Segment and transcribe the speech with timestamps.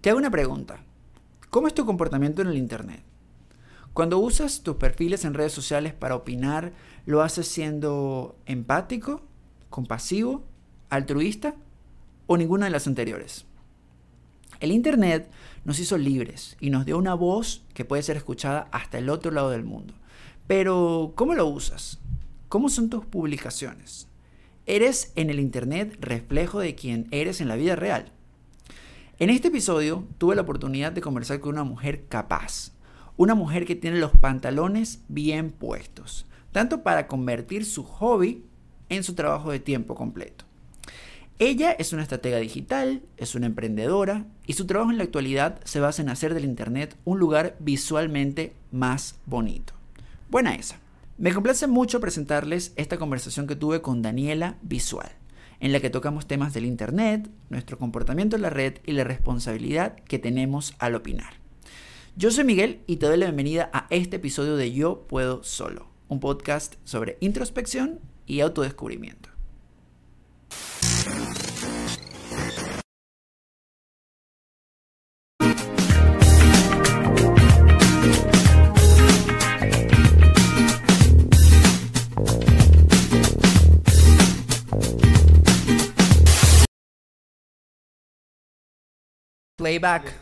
[0.00, 0.82] Te hago una pregunta.
[1.50, 3.02] ¿Cómo es tu comportamiento en el Internet?
[3.92, 6.72] Cuando usas tus perfiles en redes sociales para opinar,
[7.04, 9.20] ¿lo haces siendo empático,
[9.68, 10.46] compasivo,
[10.88, 11.54] altruista
[12.26, 13.44] o ninguna de las anteriores?
[14.60, 15.30] El Internet
[15.66, 19.32] nos hizo libres y nos dio una voz que puede ser escuchada hasta el otro
[19.32, 19.92] lado del mundo.
[20.46, 21.98] Pero, ¿cómo lo usas?
[22.48, 24.08] ¿Cómo son tus publicaciones?
[24.64, 28.14] ¿Eres en el Internet reflejo de quien eres en la vida real?
[29.20, 32.72] En este episodio tuve la oportunidad de conversar con una mujer capaz,
[33.18, 38.46] una mujer que tiene los pantalones bien puestos, tanto para convertir su hobby
[38.88, 40.46] en su trabajo de tiempo completo.
[41.38, 45.80] Ella es una estratega digital, es una emprendedora y su trabajo en la actualidad se
[45.80, 49.74] basa en hacer del Internet un lugar visualmente más bonito.
[50.30, 50.80] Buena esa.
[51.18, 55.12] Me complace mucho presentarles esta conversación que tuve con Daniela Visual,
[55.60, 59.94] en la que tocamos temas del Internet, nuestro comportamiento en la red y la responsabilidad
[60.08, 61.34] que tenemos al opinar.
[62.16, 65.86] Yo soy Miguel y te doy la bienvenida a este episodio de Yo Puedo Solo,
[66.08, 69.29] un podcast sobre introspección y autodescubrimiento.
[89.60, 90.14] Playback.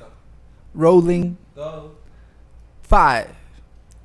[0.75, 1.37] Rolling.
[1.55, 1.95] Go.
[2.83, 3.29] Five.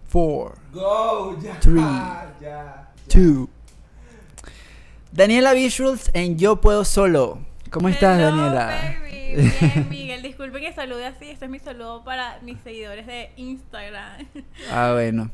[0.06, 0.54] Four.
[0.72, 1.36] Go.
[1.42, 1.60] Ya.
[1.60, 1.82] Three.
[1.82, 2.36] Ya.
[2.40, 2.88] ya.
[3.10, 3.50] Two.
[5.12, 7.40] Daniela Visuals en Yo Puedo Solo.
[7.72, 8.68] ¿Cómo estás, Hello, Daniela?
[8.68, 9.50] baby.
[9.60, 11.32] Bien, Miguel, disculpe que salude así.
[11.32, 14.28] Este es mi saludo para mis seguidores de Instagram.
[14.72, 15.32] Ah, bueno.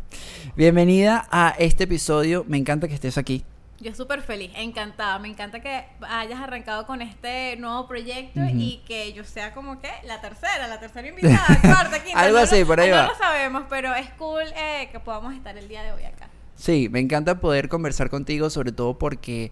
[0.56, 2.46] Bienvenida a este episodio.
[2.48, 3.44] Me encanta que estés aquí.
[3.82, 5.20] Yo súper feliz, encantada.
[5.20, 9.90] Me encanta que hayas arrancado con este nuevo proyecto y que yo sea como que
[10.04, 12.20] la tercera, la tercera invitada, cuarta, quinta.
[12.20, 13.08] Algo no así, lo- por ahí no va.
[13.08, 16.28] lo sabemos, pero es cool eh, que podamos estar el día de hoy acá.
[16.56, 19.52] Sí, me encanta poder conversar contigo, sobre todo porque,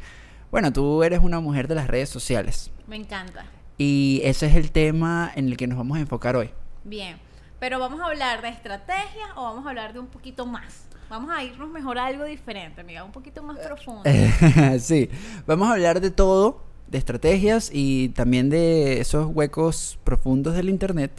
[0.52, 2.70] bueno, tú eres una mujer de las redes sociales.
[2.86, 3.46] Me encanta.
[3.78, 6.50] Y ese es el tema en el que nos vamos a enfocar hoy.
[6.84, 7.18] Bien,
[7.60, 10.90] pero vamos a hablar de estrategias o vamos a hablar de un poquito más.
[11.10, 14.04] Vamos a irnos mejor a algo diferente, amiga, un poquito más profundo.
[14.80, 15.10] sí,
[15.46, 21.12] vamos a hablar de todo, de estrategias y también de esos huecos profundos del Internet.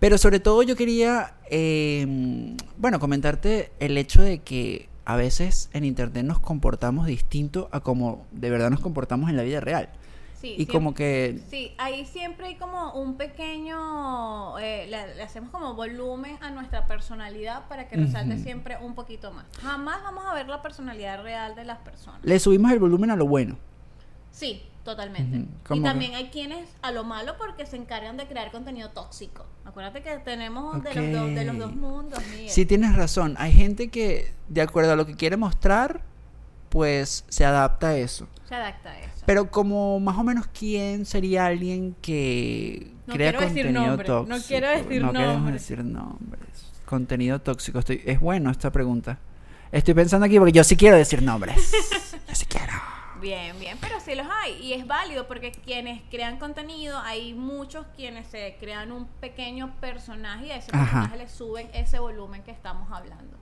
[0.00, 5.84] Pero sobre todo yo quería, eh, bueno, comentarte el hecho de que a veces en
[5.84, 9.88] Internet nos comportamos distinto a como de verdad nos comportamos en la vida real.
[10.46, 11.40] Sí, y siempre- como que...
[11.50, 16.86] Sí, ahí siempre hay como un pequeño, eh, le, le hacemos como volumen a nuestra
[16.86, 19.46] personalidad para que resalte siempre un poquito más.
[19.60, 22.20] Jamás vamos a ver la personalidad real de las personas.
[22.22, 23.56] Le subimos el volumen a lo bueno.
[24.30, 25.46] Sí, totalmente.
[25.74, 29.46] Y también hay quienes a lo malo porque se encargan de crear contenido tóxico.
[29.64, 32.22] Acuérdate que tenemos de, los dos, de los dos mundos.
[32.30, 32.50] Miguel.
[32.50, 33.34] Sí, tienes razón.
[33.38, 36.02] Hay gente que, de acuerdo a lo que quiere mostrar,
[36.76, 38.28] pues se adapta a eso.
[38.46, 39.22] Se adapta a eso.
[39.24, 44.24] Pero como más o menos quién sería alguien que No crea quiero contenido nombres, no
[44.26, 44.46] tóxico.
[44.46, 45.54] quiero decir no queremos nombres.
[45.54, 46.72] decir nombres.
[46.84, 47.78] Contenido tóxico.
[47.78, 49.18] Estoy, es bueno esta pregunta.
[49.72, 51.56] Estoy pensando aquí porque yo sí quiero decir nombres.
[52.28, 52.74] yo sí quiero.
[53.20, 57.86] Bien, bien, pero sí los hay y es válido porque quienes crean contenido, hay muchos
[57.96, 60.84] quienes se crean un pequeño personaje y a ese Ajá.
[60.84, 63.36] personaje le suben ese volumen que estamos hablando.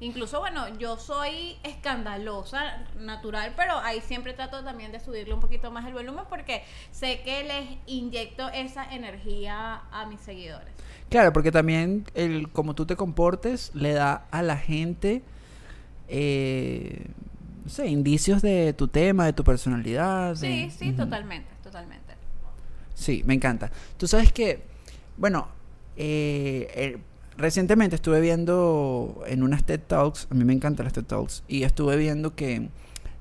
[0.00, 5.70] Incluso, bueno, yo soy escandalosa, natural, pero ahí siempre trato también de subirle un poquito
[5.70, 10.72] más el volumen porque sé que les inyecto esa energía a mis seguidores.
[11.10, 15.22] Claro, porque también el como tú te comportes le da a la gente,
[16.08, 17.06] eh,
[17.70, 20.34] sé, indicios de tu tema, de tu personalidad.
[20.34, 22.14] Sí, sí, totalmente, totalmente.
[22.94, 23.70] Sí, me encanta.
[23.96, 24.62] Tú sabes que,
[25.16, 25.48] bueno,
[25.96, 26.98] eh, eh,
[27.38, 31.62] recientemente estuve viendo en unas TED Talks, a mí me encantan las TED Talks, y
[31.62, 32.68] estuve viendo que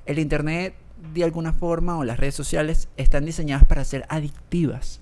[0.06, 0.74] el Internet,
[1.14, 5.00] de alguna forma, o las redes sociales, están diseñadas para ser adictivas.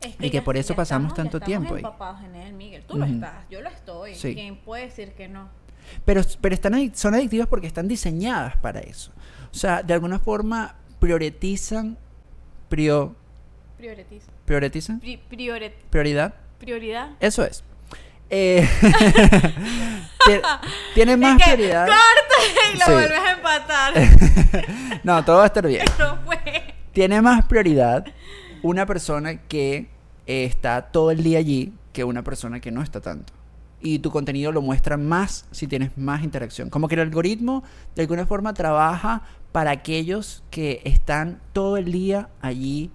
[0.00, 2.84] Es Y que ya- por eso pasamos estamos- ya tanto tiempo empapados en él, Miguel.
[2.86, 4.14] Tú lo estás, yo lo estoy.
[4.14, 4.34] Sí.
[4.34, 5.48] ¿Quién puede decir que no?
[6.04, 9.12] Pero, pero están son adictivas porque están diseñadas para eso.
[9.50, 11.96] O sea, de alguna forma priorizan,
[12.68, 13.14] prio,
[13.76, 14.30] Prioritiza.
[14.44, 16.34] priorizan, Pri- priori- prioridad.
[16.58, 17.10] prioridad.
[17.20, 17.62] Eso es.
[18.28, 18.68] Eh,
[20.26, 20.42] tie-
[20.94, 21.86] tiene más Es que prioridad.
[21.86, 22.92] corta y lo Sí.
[22.92, 23.92] vuelves a empatar.
[25.04, 25.84] No, todo va a estar bien.
[25.98, 26.74] no fue.
[26.92, 28.04] Tiene más prioridad
[28.62, 29.88] una persona que
[30.26, 33.32] eh, está todo el día allí que una persona que no está tanto.
[33.80, 36.70] Y tu contenido lo muestra más si tienes más interacción.
[36.70, 37.62] Como que el algoritmo
[37.94, 42.90] de alguna forma trabaja para aquellos que están todo el día allí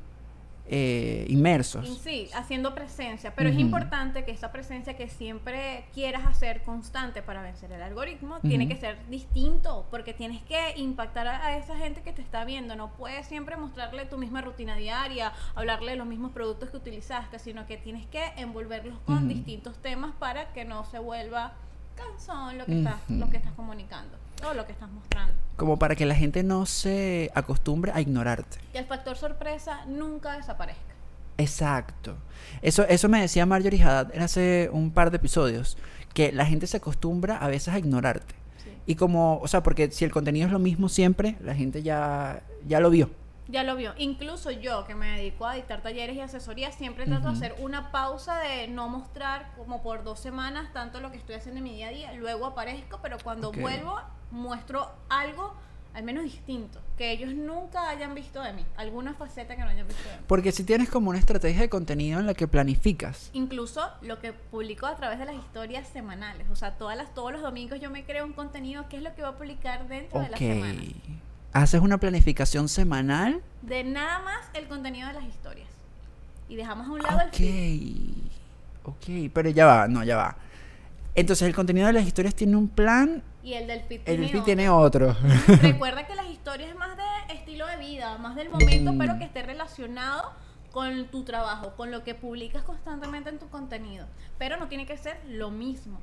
[0.73, 2.00] eh, inmersos.
[2.01, 7.41] Sí, haciendo presencia, pero es importante que esa presencia que siempre quieras hacer constante para
[7.41, 12.03] vencer el algoritmo tiene que ser distinto, porque tienes que impactar a, a esa gente
[12.03, 12.77] que te está viendo.
[12.77, 17.38] No puedes siempre mostrarle tu misma rutina diaria, hablarle de los mismos productos que utilizaste,
[17.38, 21.53] sino que tienes que envolverlos con distintos temas para que no se vuelva
[21.96, 24.18] cansón lo que estás, lo que estás comunicando
[24.50, 25.34] o lo que estás mostrando.
[25.56, 28.58] Como para que la gente no se acostumbre a ignorarte.
[28.72, 30.94] Que el factor sorpresa nunca desaparezca.
[31.38, 32.16] Exacto.
[32.62, 35.78] Eso, eso me decía Marjorie Haddad hace un par de episodios,
[36.14, 38.36] que la gente se acostumbra a veces a ignorarte.
[38.64, 38.70] Sí.
[38.86, 42.44] Y como, o sea, porque si el contenido es lo mismo siempre, la gente ya,
[42.68, 43.10] ya lo vio.
[43.51, 43.94] Ya lo vio.
[43.98, 47.92] Incluso yo, que me dedico a dictar talleres y asesorías, siempre trato de hacer una
[47.92, 51.75] pausa de no mostrar como por dos semanas tanto lo que estoy haciendo en mi
[51.75, 52.13] día a día.
[52.13, 54.00] Luego aparezco, pero cuando vuelvo
[54.31, 55.53] muestro algo
[55.94, 59.88] al menos distinto, que ellos nunca hayan visto de mí, alguna faceta que no hayan
[59.88, 60.24] visto de mí.
[60.25, 63.30] Porque si tienes como una estrategia de contenido en la que planificas.
[63.33, 67.33] Incluso lo que publico a través de las historias semanales, o sea, todas las, todos
[67.33, 70.21] los domingos yo me creo un contenido que es lo que voy a publicar dentro
[70.21, 70.81] de la semana.
[71.53, 73.42] Haces una planificación semanal.
[73.62, 75.68] De nada más el contenido de las historias.
[76.48, 77.33] Y dejamos a un lado el Ok.
[77.36, 78.13] feed.
[78.83, 80.38] Ok, pero ya va, no, ya va.
[81.13, 84.27] Entonces el contenido de las historias tiene un plan, Y el del feed el tiene
[84.27, 84.44] feed otro.
[84.45, 85.15] tiene otro.
[85.62, 89.25] Recuerda que las historias es más de estilo de vida, más del momento, pero que
[89.25, 90.31] esté relacionado
[90.71, 94.06] con tu trabajo, con lo que publicas constantemente en tu contenido.
[94.38, 96.00] Pero no tiene que ser lo mismo.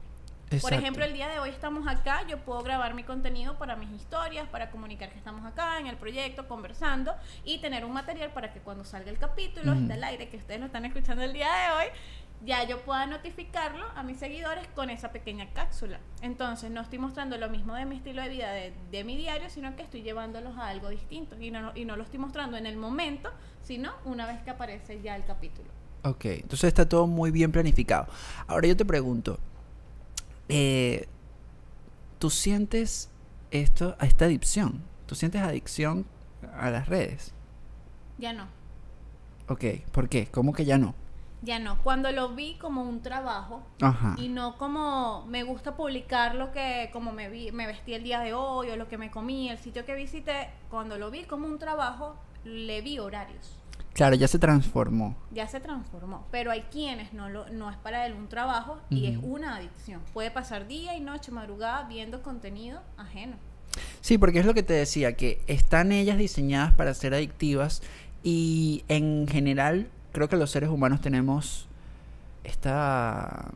[0.61, 3.91] Por ejemplo, el día de hoy estamos acá, yo puedo grabar mi contenido para mis
[3.91, 7.15] historias, para comunicar que estamos acá en el proyecto, conversando
[7.45, 9.83] y tener un material para que cuando salga el capítulo, Ujú.
[9.83, 11.93] esté al aire, que ustedes lo están escuchando el día de hoy,
[12.45, 15.99] ya yo pueda notificarlo a mis seguidores con esa pequeña cápsula.
[16.23, 19.51] Entonces, no estoy mostrando lo mismo de mi estilo de vida de, de mi diario,
[19.51, 22.67] sino que estoy llevándolos a algo distinto y no, y no lo estoy mostrando en
[22.67, 23.31] el momento,
[23.63, 25.69] sino una vez que aparece ya el capítulo.
[26.05, 28.07] Ok, entonces está todo muy bien planificado.
[28.47, 29.41] Ahora yo te pregunto,
[30.49, 31.09] eh,
[32.19, 33.11] ¿tú sientes
[33.51, 34.83] esto, a esta adicción?
[35.07, 36.07] ¿Tú sientes adicción
[36.57, 37.33] a las redes?
[38.19, 38.47] Ya no.
[39.49, 40.27] Ok, ¿por qué?
[40.27, 40.95] ¿Cómo que ya no?
[41.43, 41.79] Ya no.
[41.83, 44.17] Cuando lo vi como un trabajo, Ajá.
[44.19, 48.21] y no como me gusta publicar lo que como me vi, me vestí el día
[48.21, 51.47] de hoy o lo que me comí, el sitio que visité, cuando lo vi como
[51.47, 53.58] un trabajo, le vi horarios.
[53.99, 55.17] Claro, ya se transformó.
[55.33, 59.07] Ya se transformó, pero hay quienes no lo no es para él un trabajo y
[59.07, 60.03] es una adicción.
[60.15, 63.35] Puede pasar día y noche, madrugada viendo contenido ajeno.
[64.01, 67.83] Sí, porque es lo que te decía, que están ellas diseñadas para ser adictivas
[68.23, 71.67] y en general creo que los seres humanos tenemos
[72.45, 73.51] esta,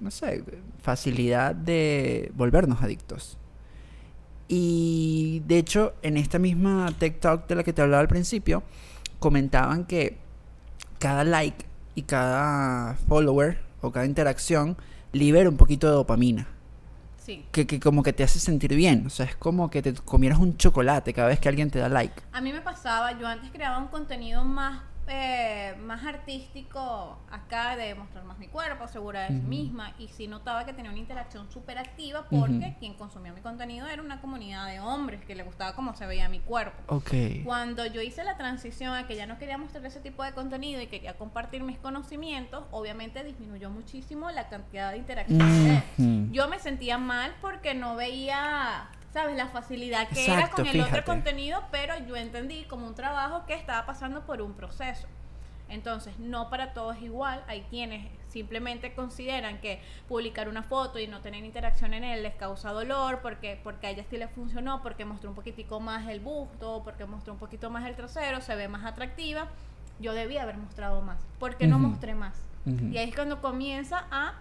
[0.00, 0.44] no sé,
[0.80, 3.36] facilidad de volvernos adictos.
[4.46, 8.62] Y de hecho, en esta misma TikTok de la que te hablaba al principio,
[9.20, 10.18] comentaban que
[10.98, 11.64] cada like
[11.94, 14.76] y cada follower o cada interacción
[15.12, 16.48] libera un poquito de dopamina
[17.16, 17.44] Sí.
[17.52, 19.06] que, que como que te hace sentir bien.
[19.06, 21.88] O sea, es como que te comieras un chocolate cada vez que alguien te da
[21.88, 22.22] like.
[22.32, 27.94] A mí me pasaba, yo antes creaba un contenido más, eh, más artístico acá, de
[27.94, 31.78] mostrar más mi cuerpo, segura de misma, y sí notaba que tenía una interacción súper
[31.78, 35.94] activa porque quien consumía mi contenido era una comunidad de hombres que le gustaba cómo
[35.94, 36.80] se veía mi cuerpo.
[36.86, 37.10] Ok.
[37.44, 40.80] Cuando yo hice la transición a que ya no quería mostrar ese tipo de contenido
[40.80, 45.82] y quería compartir mis conocimientos, obviamente disminuyó muchísimo la cantidad de interacciones.
[45.98, 46.28] Ujú.
[46.32, 49.36] Yo me sentía mal porque no veía, ¿sabes?
[49.36, 50.90] La facilidad que era Exacto, con el fíjate.
[50.92, 55.06] otro contenido, pero yo entendí como un trabajo que estaba pasando por un proceso.
[55.68, 57.44] Entonces, no para todos es igual.
[57.46, 62.34] Hay quienes simplemente consideran que publicar una foto y no tener interacción en él les
[62.34, 66.18] causa dolor porque, porque a ella sí le funcionó, porque mostró un poquitico más el
[66.20, 69.46] busto, porque mostró un poquito más el trasero, se ve más atractiva.
[70.00, 71.18] Yo debía haber mostrado más.
[71.38, 71.86] porque no Ujú.
[71.88, 72.34] mostré más?
[72.66, 72.86] Ujú.
[72.86, 74.34] Y ahí es cuando comienza a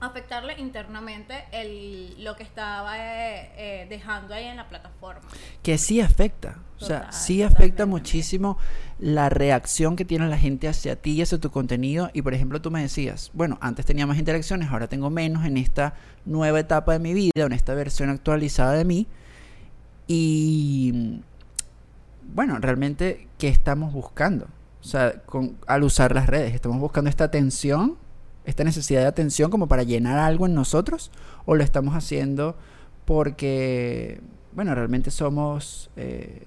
[0.00, 5.28] afectarle internamente el, lo que estaba eh, eh, dejando ahí en la plataforma.
[5.62, 6.56] Que sí afecta.
[6.80, 8.56] O sea, sí afecta muchísimo
[8.98, 12.10] la reacción que tiene la gente hacia ti y hacia tu contenido.
[12.14, 15.58] Y por ejemplo, tú me decías, bueno, antes tenía más interacciones, ahora tengo menos en
[15.58, 15.92] esta
[16.24, 19.06] nueva etapa de mi vida, en esta versión actualizada de mí.
[20.06, 21.20] Y
[22.34, 24.46] bueno, realmente, ¿qué estamos buscando?
[24.80, 27.98] O sea, con, al usar las redes, ¿estamos buscando esta atención,
[28.44, 31.10] esta necesidad de atención como para llenar algo en nosotros?
[31.46, 32.56] ¿O lo estamos haciendo
[33.04, 34.20] porque,
[34.52, 36.46] bueno, realmente somos eh,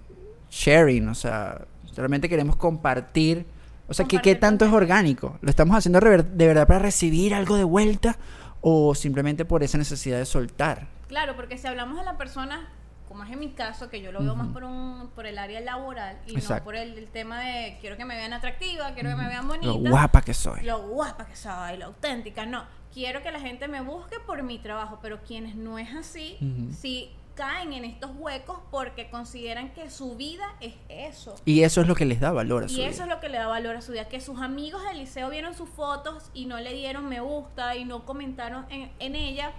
[0.49, 3.45] sharing, o sea, realmente queremos compartir?
[3.87, 5.37] O sea, ¿qué, qué tanto es orgánico?
[5.41, 8.17] ¿Lo estamos haciendo de verdad para recibir algo de vuelta?
[8.61, 10.87] ¿O simplemente por esa necesidad de soltar?
[11.09, 12.69] Claro, porque si hablamos de la persona
[13.13, 15.59] trabajo, más en mi caso, que yo lo veo más por un por el área
[15.61, 16.55] laboral y Exacto.
[16.61, 19.47] no por el, el tema de quiero que me vean atractiva, quiero que me vean
[19.47, 20.61] bonita, Lo guapa que soy.
[20.63, 22.63] lo guapa que soy, lo auténtica, no.
[22.93, 26.71] Quiero que la gente me busque por mi trabajo, pero quienes no es así, Ujú.
[26.73, 31.33] sí caen en estos huecos porque consideran que su vida es eso.
[31.45, 33.03] Y eso es lo que les da valor a su Y eso vida.
[33.05, 35.55] es lo que le da valor a su vida, que sus amigos del liceo vieron
[35.55, 39.51] sus fotos y no le dieron me gusta y no comentaron en, en ella.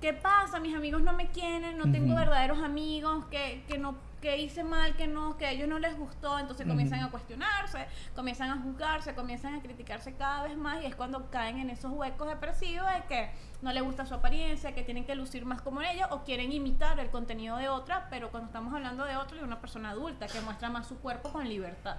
[0.00, 0.60] ¿Qué pasa?
[0.60, 4.94] Mis amigos no me quieren, no tengo verdaderos amigos, que, que no que hice mal,
[4.96, 9.14] que no, que a ellos no les gustó, entonces comienzan a cuestionarse, comienzan a juzgarse,
[9.14, 13.02] comienzan a criticarse cada vez más y es cuando caen en esos huecos depresivos de
[13.08, 13.30] que
[13.62, 17.00] no les gusta su apariencia, que tienen que lucir más como ella o quieren imitar
[17.00, 20.40] el contenido de otra, pero cuando estamos hablando de otro, de una persona adulta que
[20.40, 21.96] muestra más su cuerpo con libertad.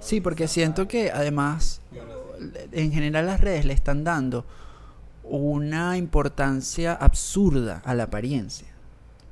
[0.00, 1.80] Sí, porque siento que además,
[2.72, 4.44] en general las redes le están dando
[5.24, 8.68] una importancia absurda a la apariencia.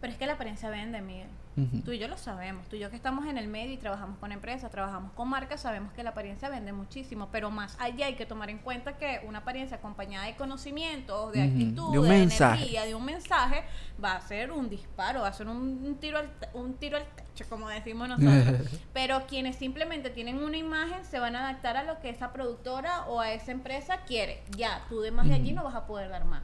[0.01, 1.29] Pero es que la apariencia vende, Miguel.
[1.57, 1.83] Ujú.
[1.83, 2.67] Tú y yo lo sabemos.
[2.69, 5.61] Tú y yo que estamos en el medio y trabajamos con empresas, trabajamos con marcas,
[5.61, 7.29] sabemos que la apariencia vende muchísimo.
[7.31, 11.43] Pero más allá hay que tomar en cuenta que una apariencia acompañada de conocimientos, de
[11.43, 12.63] actitud, de un de, mensaje.
[12.63, 13.65] energía, de un mensaje,
[14.03, 17.05] va a ser un disparo, va a ser un, tiro al, un tiro al
[17.49, 18.69] como decimos nosotros.
[18.93, 23.07] Pero quienes simplemente tienen una imagen se van a adaptar a lo que esa productora
[23.07, 24.43] o a esa empresa quiere.
[24.57, 26.43] Ya, tú de más de allí no vas a poder dar más.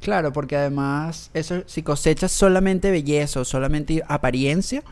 [0.00, 4.82] Claro, porque además, eso, si cosechas solamente belleza o solamente apariencia,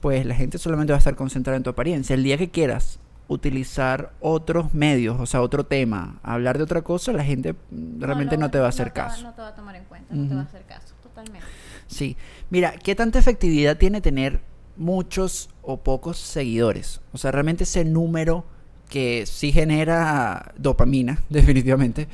[0.00, 2.14] pues la gente solamente va a estar concentrada en tu apariencia.
[2.14, 7.10] El día que quieras utilizar otros medios, o sea, otro tema, hablar de otra cosa,
[7.12, 7.54] la gente
[7.98, 9.22] realmente no te va a hacer va- caso.
[9.22, 11.46] no te va a tomar en cuenta, no te va a hacer caso, totalmente.
[11.86, 12.18] Sí.
[12.50, 14.40] Mira, ¿qué tanta efectividad tiene tener
[14.76, 17.00] muchos o pocos seguidores?
[17.12, 18.44] O sea, realmente ese número
[18.88, 22.08] que sí genera dopamina, definitivamente,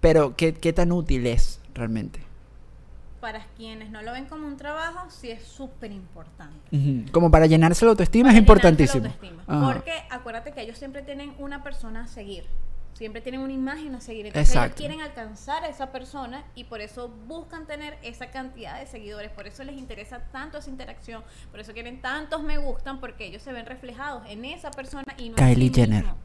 [0.00, 2.20] pero ¿qué, qué tan útil es realmente?
[3.20, 6.56] Para quienes no lo ven como un trabajo, sí es súper importante.
[7.12, 9.06] Como para llenarse la autoestima Para es la importantísimo.
[9.06, 9.72] autoestima.
[9.74, 12.44] Porque acuérdate que ellos siempre tienen una persona a seguir.
[13.00, 14.26] Siempre tienen una imagen a seguir.
[14.26, 14.76] Entonces ellos Exacto.
[14.76, 19.30] quieren alcanzar a esa persona y por eso buscan tener esa cantidad de seguidores.
[19.30, 21.22] Por eso les interesa tanto esa interacción.
[21.50, 25.30] Por eso quieren tantos me gustan porque ellos se ven reflejados en esa persona y
[25.30, 26.02] no en Kylie sí Jenner.
[26.04, 26.18] mismo.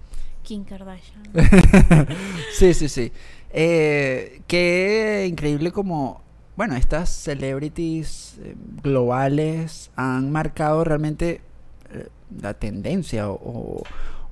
[0.43, 1.23] Kim Kardashian.
[2.53, 3.11] Sí, sí, sí.
[3.51, 6.21] Eh, qué increíble como,
[6.57, 8.53] bueno, estas celebrities eh,
[8.83, 11.39] globales han marcado realmente
[11.91, 12.09] eh,
[12.41, 13.83] la tendencia o, o-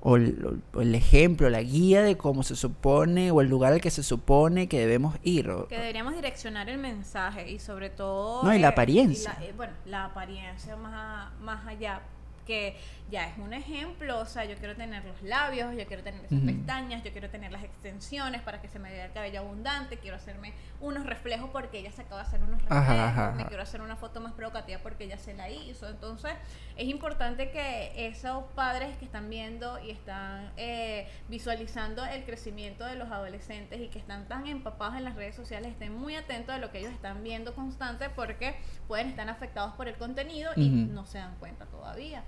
[0.06, 3.80] o el, o el ejemplo, la guía de cómo se supone o el lugar al
[3.80, 5.50] que se supone que debemos ir.
[5.50, 9.34] o- que deberíamos direccionar el mensaje y sobre todo No, y la eh, apariencia.
[9.40, 12.02] la- eh, bueno la apariencia más a- más allá
[12.46, 12.78] que
[13.10, 16.40] ya es un ejemplo o sea yo quiero tener los labios yo quiero tener esas
[16.40, 20.16] pestañas yo quiero tener las extensiones para que se me vea el cabello abundante quiero
[20.16, 23.64] hacerme unos reflejos porque ella se acaba de hacer unos reflejos Ajá, ajá, me quiero
[23.64, 25.88] hacer una foto más provocativa porque ella se la hizo.
[25.88, 26.34] Entonces
[26.76, 32.96] es importante que esos padres que están viendo y están eh, visualizando el crecimiento de
[32.96, 36.58] los adolescentes y que están tan empapados en las redes sociales estén muy atentos a
[36.58, 38.56] lo que ellos están viendo constante porque
[38.94, 42.22] pueden estar afectados por el contenido y no se dan cuenta todavía.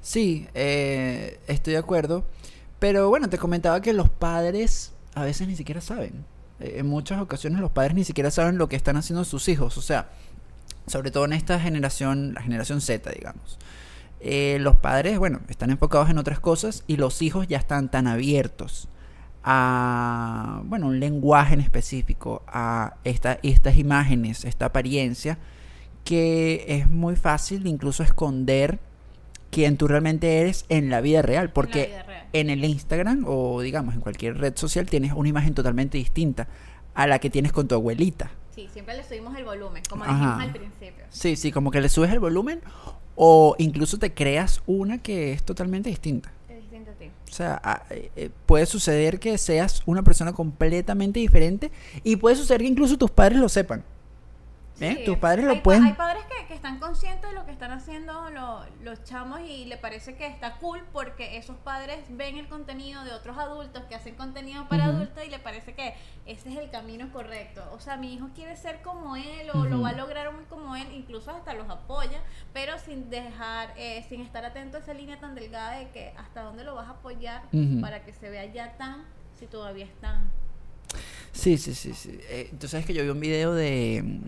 [0.00, 2.24] Sí, eh, estoy de acuerdo.
[2.80, 6.24] Pero bueno, te comentaba que los padres a veces ni siquiera saben.
[6.58, 9.78] Eh, en muchas ocasiones los padres ni siquiera saben lo que están haciendo sus hijos.
[9.78, 10.08] O sea,
[10.88, 13.56] sobre todo en esta generación, la generación Z, digamos.
[14.18, 18.08] Eh, los padres, bueno, están enfocados en otras cosas y los hijos ya están tan
[18.08, 18.88] abiertos
[19.44, 25.38] a, bueno, un lenguaje en específico, a esta, estas imágenes, esta apariencia,
[26.06, 28.78] que es muy fácil incluso esconder
[29.50, 32.26] quién tú realmente eres en la vida real, porque vida real.
[32.32, 36.46] en el Instagram o digamos en cualquier red social tienes una imagen totalmente distinta
[36.94, 38.30] a la que tienes con tu abuelita.
[38.54, 40.14] Sí, siempre le subimos el volumen, como Ajá.
[40.14, 41.04] dijimos al principio.
[41.10, 42.60] Sí, sí, como que le subes el volumen
[43.16, 46.30] o incluso te creas una que es totalmente distinta.
[46.48, 47.06] Es distinto a ti.
[47.28, 51.72] O sea, eh, eh, puede suceder que seas una persona completamente diferente
[52.04, 53.82] y puede suceder que incluso tus padres lo sepan.
[54.78, 54.94] ¿Eh?
[54.98, 55.84] Sí, Tus padres hay lo pa- pueden...
[55.84, 59.64] Hay padres que, que están conscientes de lo que están haciendo lo- los chamos y
[59.64, 63.94] le parece que está cool porque esos padres ven el contenido de otros adultos que
[63.94, 65.94] hacen contenido para adultos y le parece que
[66.26, 67.62] ese es el camino correcto.
[67.72, 70.76] O sea, mi hijo quiere ser como él o lo va a lograr muy como
[70.76, 72.20] él, incluso hasta los apoya,
[72.52, 76.42] pero sin dejar, eh, sin estar atento a esa línea tan delgada de que hasta
[76.42, 77.42] dónde lo vas a apoyar
[77.80, 79.04] para que se vea ya tan,
[79.38, 80.30] si todavía están.
[81.32, 82.18] Sí, sí, sí, sí.
[82.28, 84.20] Eh, tú sabes que yo vi un video de...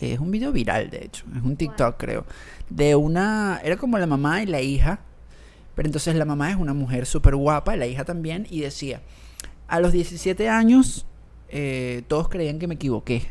[0.00, 1.24] Es un video viral, de hecho.
[1.36, 2.24] Es un TikTok, creo.
[2.70, 3.60] De una...
[3.64, 5.00] Era como la mamá y la hija.
[5.74, 8.46] Pero entonces la mamá es una mujer súper guapa, la hija también.
[8.50, 9.00] Y decía,
[9.68, 11.06] a los 17 años
[11.48, 13.26] eh, todos creían que me equivoqué.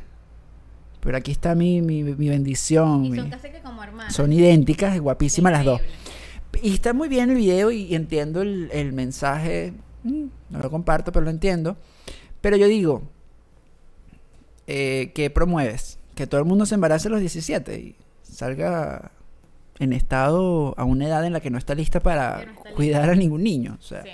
[1.02, 3.06] Pero aquí está mi, mi, mi bendición.
[3.06, 4.14] Y mi- son casi que como hermanas.
[4.14, 5.82] Son idénticas, guapísimas las dos.
[5.82, 6.70] Increíble.
[6.70, 9.74] Y está muy bien el video y, y entiendo el, el mensaje.
[10.04, 11.78] Mm, No lo comparto, pero lo entiendo.
[12.42, 13.04] Pero yo digo,
[14.68, 15.91] eh, ¿qué promueves?
[16.16, 19.12] Que todo el mundo se embarace a los 17 y salga
[19.80, 22.72] en estado a una edad en la que no está lista para Que no está
[22.74, 23.14] cuidar lista.
[23.14, 23.78] a ningún niño.
[23.80, 24.10] O sea, sí.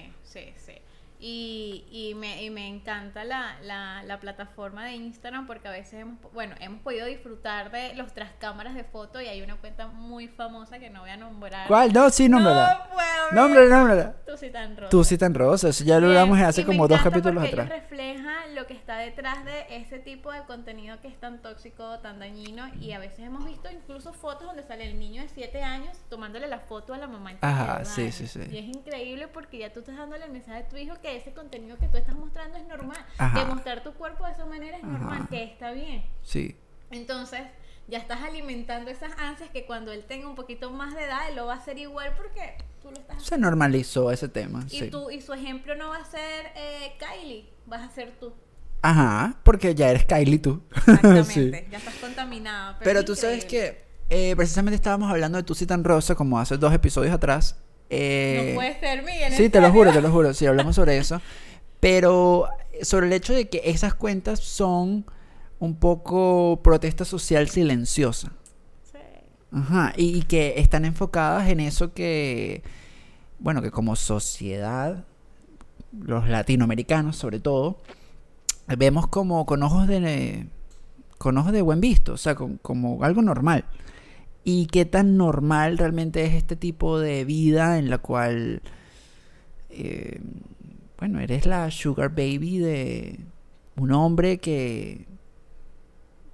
[1.19, 5.95] Y, y, me, y me encanta la, la, la plataforma de Instagram porque a veces
[6.01, 9.88] hemos, bueno, hemos podido disfrutar de los tras cámaras de foto y hay una cuenta
[9.88, 11.67] muy famosa que no voy a nombrar.
[11.67, 11.91] ¿Cuál?
[11.91, 12.86] No, sí, nómbrala.
[12.88, 13.31] No puedo.
[13.31, 14.15] Nómbrala.
[14.27, 14.89] Tú sí tan rosa.
[14.89, 15.69] Tú sí tan rosa.
[15.69, 17.69] Eso ya lo hablamos hace y me como dos capítulos porque atrás.
[17.69, 22.19] refleja lo que está detrás de ese tipo de contenido que es tan tóxico, tan
[22.19, 25.97] dañino y a veces hemos visto incluso fotos donde sale el niño de 7 años
[26.09, 27.33] tomándole la foto a la mamá.
[27.41, 28.27] Ajá, sí, sí.
[28.51, 31.33] Y es increíble porque ya tú estás dándole el mensaje a tu hijo que ese
[31.33, 33.39] contenido que tú estás mostrando es normal, Ajá.
[33.39, 36.03] que mostrar tu cuerpo de esa manera es normal, que está bien.
[36.24, 36.55] Sí.
[36.91, 37.41] Entonces,
[37.88, 41.36] ya estás alimentando esas ansias que cuando él tenga un poquito más de edad, él
[41.36, 44.63] lo va a hacer igual porque tú lo estás Se normalizó ese tema.
[44.69, 44.89] y, sí.
[44.89, 48.33] tú, y su ejemplo no va a ser eh, Kylie, vas a ser tú.
[48.81, 50.62] Ajá, porque ya eres Kylie tú.
[50.75, 51.67] Exactamente, Sí.
[51.71, 52.77] ya estás contaminada.
[52.83, 56.57] Pero es tú sabes que eh, precisamente estábamos hablando de Tusi tan rosa como hace
[56.57, 57.59] dos episodios atrás.
[57.89, 59.32] Eh, No puede ser, Miguel.
[59.32, 60.34] ¿en sí, te lo juro, te lo juro.
[60.34, 61.22] Sí, hablamos sobre eso.
[61.79, 62.48] Pero
[62.82, 65.06] sobre el hecho de que esas cuentas son
[65.60, 68.32] un poco protesta social silenciosa.
[68.91, 68.98] Sí.
[69.51, 72.62] Ajá, y, y que están enfocadas en eso que,
[73.39, 75.06] bueno, que como sociedad,
[76.00, 77.79] los latinoamericanos sobre todo,
[78.77, 80.48] vemos como con ojos de,
[81.17, 83.63] con ojos de buen visto, o sea, con- como algo normal.
[84.44, 88.62] Y qué tan normal realmente es este tipo de vida en la cual,
[89.70, 90.22] eh,
[90.98, 93.20] bueno, eres la sugar baby de
[93.75, 95.06] un hombre que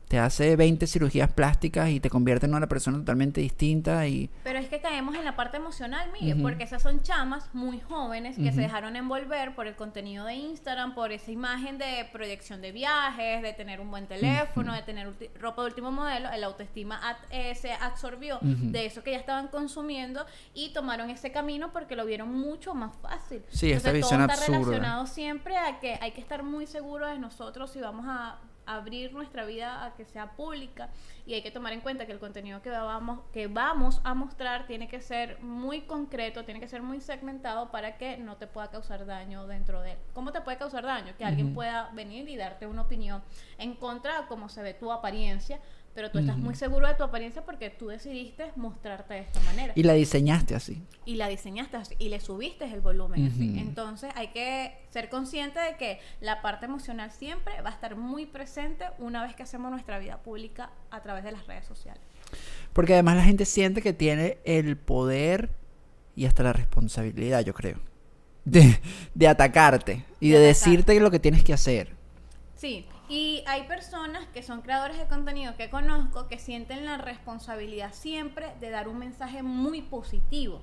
[0.07, 4.59] te hace 20 cirugías plásticas y te convierte en una persona totalmente distinta y Pero
[4.59, 6.41] es que caemos en la parte emocional, Ujú.
[6.41, 10.93] porque esas son chamas muy jóvenes que se dejaron envolver por el contenido de Instagram,
[10.93, 15.61] por esa imagen de proyección de viajes, de tener un buen teléfono, de tener ropa
[15.63, 16.29] de último modelo.
[16.31, 21.71] El autoestima eh, se absorbió de eso que ya estaban consumiendo y tomaron ese camino
[21.73, 23.41] porque lo vieron mucho más fácil.
[23.49, 24.59] Sí, esta Entonces, visión todo está absurda.
[24.59, 29.13] relacionado siempre a que hay que estar muy seguros de nosotros si vamos a abrir
[29.13, 30.89] nuestra vida a que sea pública
[31.25, 34.67] y hay que tomar en cuenta que el contenido que vamos que vamos a mostrar
[34.67, 38.69] tiene que ser muy concreto, tiene que ser muy segmentado para que no te pueda
[38.69, 39.97] causar daño dentro de él.
[40.13, 41.13] ¿Cómo te puede causar daño?
[41.17, 43.23] Que alguien pueda venir y darte una opinión
[43.57, 45.59] en contra de cómo se ve tu apariencia,
[45.93, 49.73] pero tú estás muy seguro de tu apariencia porque tú decidiste mostrarte de esta manera
[49.75, 50.81] y la diseñaste así.
[51.05, 53.59] y la diseñaste así, y le subiste el volumen así.
[53.59, 58.25] Entonces hay que ser consciente de que la parte emocional siempre va a estar muy
[58.25, 62.01] presente una vez que hacemos nuestra vida pública a través de las redes sociales.
[62.73, 65.51] Porque además la gente siente que tiene el poder
[66.15, 67.79] y hasta la responsabilidad, yo creo,
[68.45, 68.79] de,
[69.13, 71.95] de atacarte y de, De decirte lo que tienes que hacer.
[72.55, 77.93] Sí, y hay personas que son creadores de contenido que conozco que sienten la responsabilidad
[77.93, 80.61] siempre de dar un mensaje muy positivo.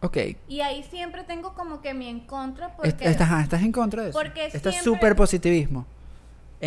[0.00, 0.18] Ok.
[0.48, 3.72] Y ahí siempre tengo como que mi en contra porque Est- estás, ah, estás en
[3.72, 4.18] contra de eso.
[4.18, 5.84] Porque Estás súper positivismo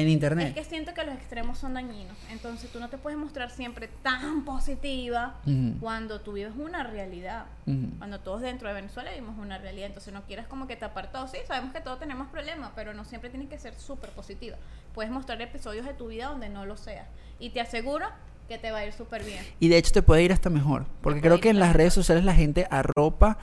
[0.02, 0.50] en internet.
[0.50, 2.18] Es que siento que los extremos son dañinos.
[2.32, 5.80] Entonces tú no te puedes mostrar siempre tan positiva Ujú.
[5.80, 7.46] cuando tú vives una realidad.
[7.66, 7.98] Ujú.
[7.98, 9.88] Cuando todos dentro de Venezuela vivimos una realidad.
[9.88, 11.28] Entonces no quieras como que tapar todo.
[11.28, 14.58] Sí, sabemos que todos tenemos problemas, pero no siempre tienes que ser súper positiva.
[14.94, 17.08] Puedes mostrar episodios de tu vida donde no lo seas.
[17.40, 18.08] Y te aseguro
[18.48, 19.44] que te va a ir súper bien.
[19.60, 20.86] Y de hecho te puede ir hasta mejor.
[21.02, 23.38] Porque creo que en las redes sociales la gente arropa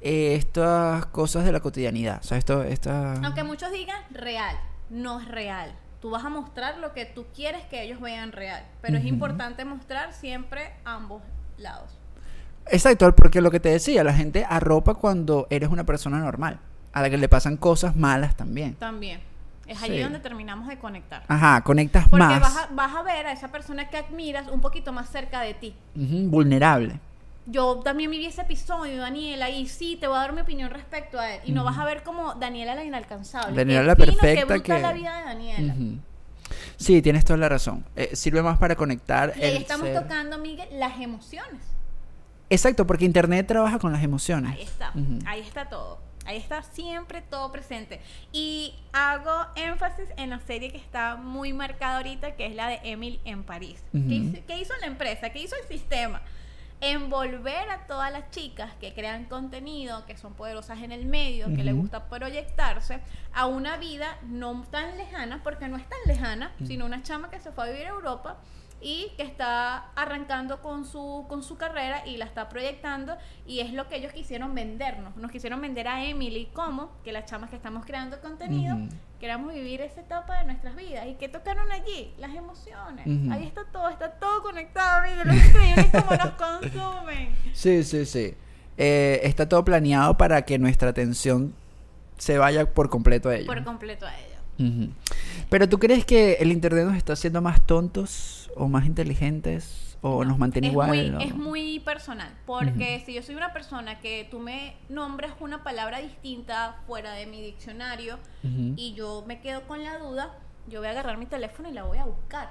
[0.00, 2.20] eh, estas cosas de la cotidianidad.
[2.20, 3.14] O sea, esto, esta...
[3.24, 4.56] Aunque muchos digan real,
[4.88, 5.72] no es real.
[6.00, 8.64] Tú vas a mostrar lo que tú quieres que ellos vean real.
[8.82, 11.22] Pero es importante mostrar siempre ambos
[11.58, 11.90] lados.
[12.70, 16.58] Exacto, porque lo que te decía, la gente arropa cuando eres una persona normal,
[16.92, 18.74] a la que le pasan cosas malas también.
[18.74, 19.20] También.
[19.66, 20.02] Es allí Sí.
[20.02, 21.24] donde terminamos de conectar.
[21.26, 22.40] Ajá, conectas Porque más.
[22.40, 25.54] vas a, vas a ver a esa persona que admiras un poquito más cerca de
[25.54, 25.74] ti.
[25.94, 27.00] Vulnerable.
[27.46, 31.18] Yo también viví ese episodio, Daniela, y sí, te voy a dar mi opinión respecto
[31.20, 31.40] a él.
[31.44, 33.56] Y no vas a ver como Daniela la inalcanzable.
[33.56, 35.74] Daniela la fino, perfecta que- la vida de Daniela.
[36.76, 37.84] Sí, tienes toda la razón.
[37.96, 39.32] Eh, sirve más para conectar.
[39.36, 41.60] Y ahí estamos ser- tocando, Miguel, las emociones.
[42.50, 44.52] Exacto, porque Internet trabaja con las emociones.
[44.52, 44.92] Ahí está,
[45.26, 45.98] ahí está todo.
[46.24, 48.00] Ahí está siempre todo presente.
[48.32, 52.80] Y hago énfasis en la serie que está muy marcada ahorita, que es la de
[52.82, 53.80] Emily en París.
[53.92, 54.08] Ujú.
[54.08, 55.30] ¿Qué, hizo, qué hizo la empresa?
[55.30, 56.20] ¿Qué hizo el sistema?
[56.80, 61.64] Envolver a todas las chicas que crean contenido, que son poderosas en el medio, que
[61.64, 63.00] les gusta proyectarse
[63.32, 67.40] a una vida no tan lejana, porque no es tan lejana, sino una chama que
[67.40, 68.36] se fue a vivir a Europa
[68.86, 73.72] y que está arrancando con su, con su carrera y la está proyectando y es
[73.72, 75.16] lo que ellos quisieron vendernos.
[75.16, 78.88] Nos quisieron vender a Emily como que las chamas que estamos creando contenido Ujú.
[79.18, 81.04] queramos vivir esa etapa de nuestras vidas.
[81.08, 82.14] ¿Y que tocaron allí?
[82.18, 83.04] Las emociones.
[83.32, 85.24] Ahí está todo, está todo conectado, amigo.
[85.24, 86.30] Lo increíble es cómo nos
[86.70, 87.34] consumen.
[87.54, 88.34] Sí, sí, sí.
[88.78, 91.52] Eh, está todo planeado para que nuestra atención
[92.18, 93.46] se vaya por completo a ello.
[93.46, 94.36] Por completo a ello.
[94.60, 94.92] Ujú.
[95.50, 100.22] Pero tú crees que el internet nos está haciendo más tontos o más inteligentes o
[100.24, 100.88] No, nos mantiene es igual?
[100.88, 105.32] Muy, o- Es muy personal, porque si yo soy una persona que tú me nombras
[105.40, 108.18] una palabra distinta fuera de mi diccionario
[108.76, 110.38] y yo me quedo con la duda,
[110.68, 112.48] yo voy a agarrar mi teléfono y la voy a buscar.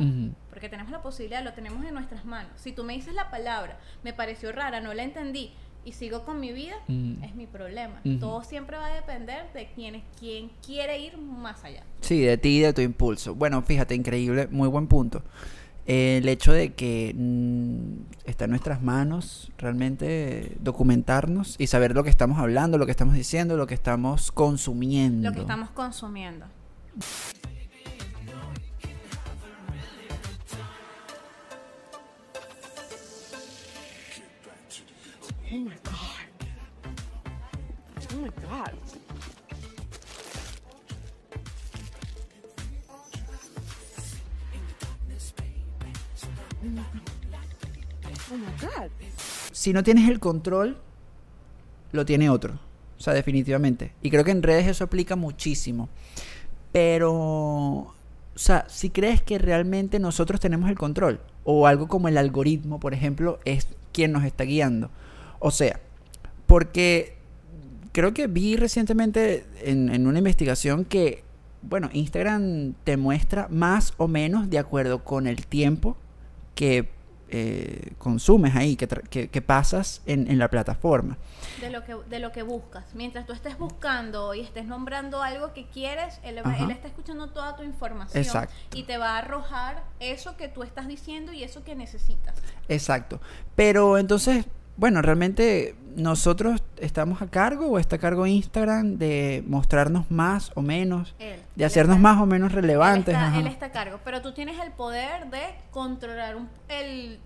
[0.50, 2.52] Porque tenemos la posibilidad, lo tenemos en nuestras manos.
[2.56, 5.52] Si tú me dices la palabra, me pareció rara, no la entendí
[5.84, 6.76] y sigo con mi vida,
[7.24, 8.02] es mi problema.
[8.20, 11.84] Todo siempre va a depender de quién, es, quién quiere ir más allá.
[12.02, 13.36] Sí, de ti y de tu impulso.
[13.36, 15.22] Bueno, fíjate, increíble, muy buen punto.
[15.88, 22.04] Eh, el hecho de que mm, está en nuestras manos realmente documentarnos y saber lo
[22.04, 25.30] que estamos hablando, lo que estamos diciendo, lo que estamos consumiendo.
[25.30, 26.48] Lo que estamos consumiendo.
[35.52, 35.94] Oh my god.
[38.12, 38.85] Oh my god.
[49.52, 50.78] Si no tienes el control,
[51.92, 52.60] lo tiene otro.
[52.98, 53.94] O sea, definitivamente.
[54.02, 55.90] Y creo que en redes eso aplica muchísimo.
[56.72, 57.94] Pero, o
[58.36, 62.94] sea, si crees que realmente nosotros tenemos el control, o algo como el algoritmo, por
[62.94, 64.90] ejemplo, es quien nos está guiando.
[65.40, 65.80] O sea,
[66.48, 67.16] porque
[67.92, 71.24] creo que vi recientemente en, en una investigación que,
[71.62, 75.98] bueno, Instagram te muestra más o menos de acuerdo con el tiempo
[76.56, 76.94] que
[77.30, 81.18] eh, consumes ahí, que, que- que pasas en, en la plataforma.
[81.60, 82.86] De lo, que, de lo que buscas.
[82.94, 87.56] Mientras tú estés buscando y estés nombrando algo que quieres, él, él está escuchando toda
[87.56, 88.54] tu información Exacto.
[88.76, 92.36] y te va a arrojar eso que tú estás diciendo y eso que necesitas.
[92.70, 93.20] Exacto.
[93.56, 94.46] Pero entonces,
[94.78, 100.62] bueno, realmente nosotros estamos a cargo o está a cargo Instagram de mostrarnos más o
[100.62, 101.40] menos, Él.
[101.56, 103.14] de hacernos más o menos Él relevantes.
[103.16, 107.20] está, él está a cargo, pero tú tienes el poder de controlar un- el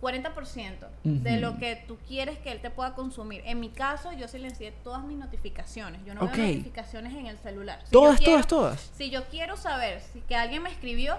[0.00, 1.40] 40% de Ujú.
[1.40, 3.42] lo que tú quieres que él te pueda consumir.
[3.46, 6.00] En mi caso, yo silencié todas mis notificaciones.
[6.04, 7.80] Yo no veo notificaciones en el celular.
[7.84, 8.90] Si Todas, quiero- todas, todas.
[8.96, 11.16] Si yo quiero saber si que alguien me escribió,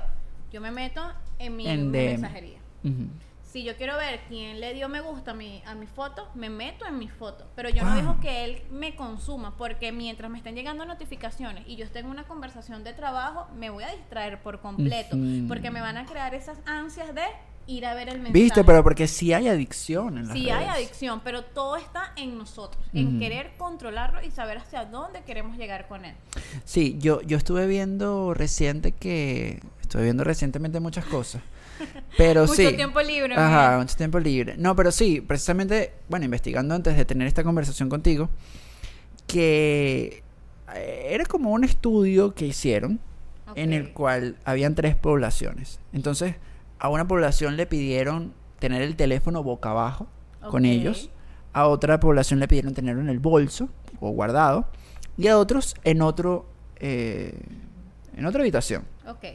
[0.52, 1.02] yo me meto
[1.40, 2.60] en mi En mensajería.
[2.84, 3.08] Ujú.
[3.58, 6.48] Si yo quiero ver quién le dio me gusta a mi, a mi foto, me
[6.48, 7.48] meto en mi foto.
[7.56, 11.76] Pero yo no dejo que él me consuma, porque mientras me estén llegando notificaciones y
[11.76, 15.18] yo esté en una conversación de trabajo, me voy a distraer por completo.
[15.48, 17.24] Porque me van a crear esas ansias de
[17.66, 18.44] ir a ver el mensaje.
[18.44, 20.76] Viste, pero porque sí hay adicción en las Sí hay redes.
[20.76, 25.88] adicción, pero todo está en nosotros, en querer controlarlo y saber hacia dónde queremos llegar
[25.88, 26.14] con él.
[26.64, 29.64] Sí, yo, yo estuve viendo reciente que...
[29.82, 31.42] Estuve viendo recientemente muchas cosas.
[32.18, 32.74] Pero Mucho sí.
[32.76, 34.56] tiempo libre, Ajá, mucho tiempo libre.
[34.58, 38.30] No, pero sí, precisamente, bueno, investigando antes de tener esta conversación contigo,
[39.28, 40.24] que
[40.74, 43.00] eh, era como un estudio que hicieron
[43.56, 45.80] en el cual habían tres poblaciones.
[45.94, 46.36] Entonces,
[46.80, 50.08] a una población le pidieron tener el teléfono boca abajo
[50.50, 51.10] con ellos,
[51.54, 54.68] a otra población le pidieron tenerlo en el bolso o guardado,
[55.18, 56.46] y a otros en otro
[56.80, 57.40] eh,
[58.16, 58.84] en otra habitación.
[59.08, 59.26] Ok.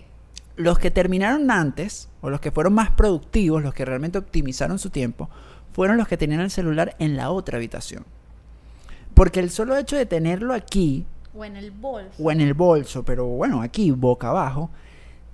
[0.63, 4.91] Los que terminaron antes, o los que fueron más productivos, los que realmente optimizaron su
[4.91, 5.29] tiempo,
[5.73, 8.05] fueron los que tenían el celular en la otra habitación.
[9.15, 12.23] Porque el solo hecho de tenerlo aquí, O en el bolso.
[12.23, 14.71] o en el bolso, pero bueno, aquí, boca abajo,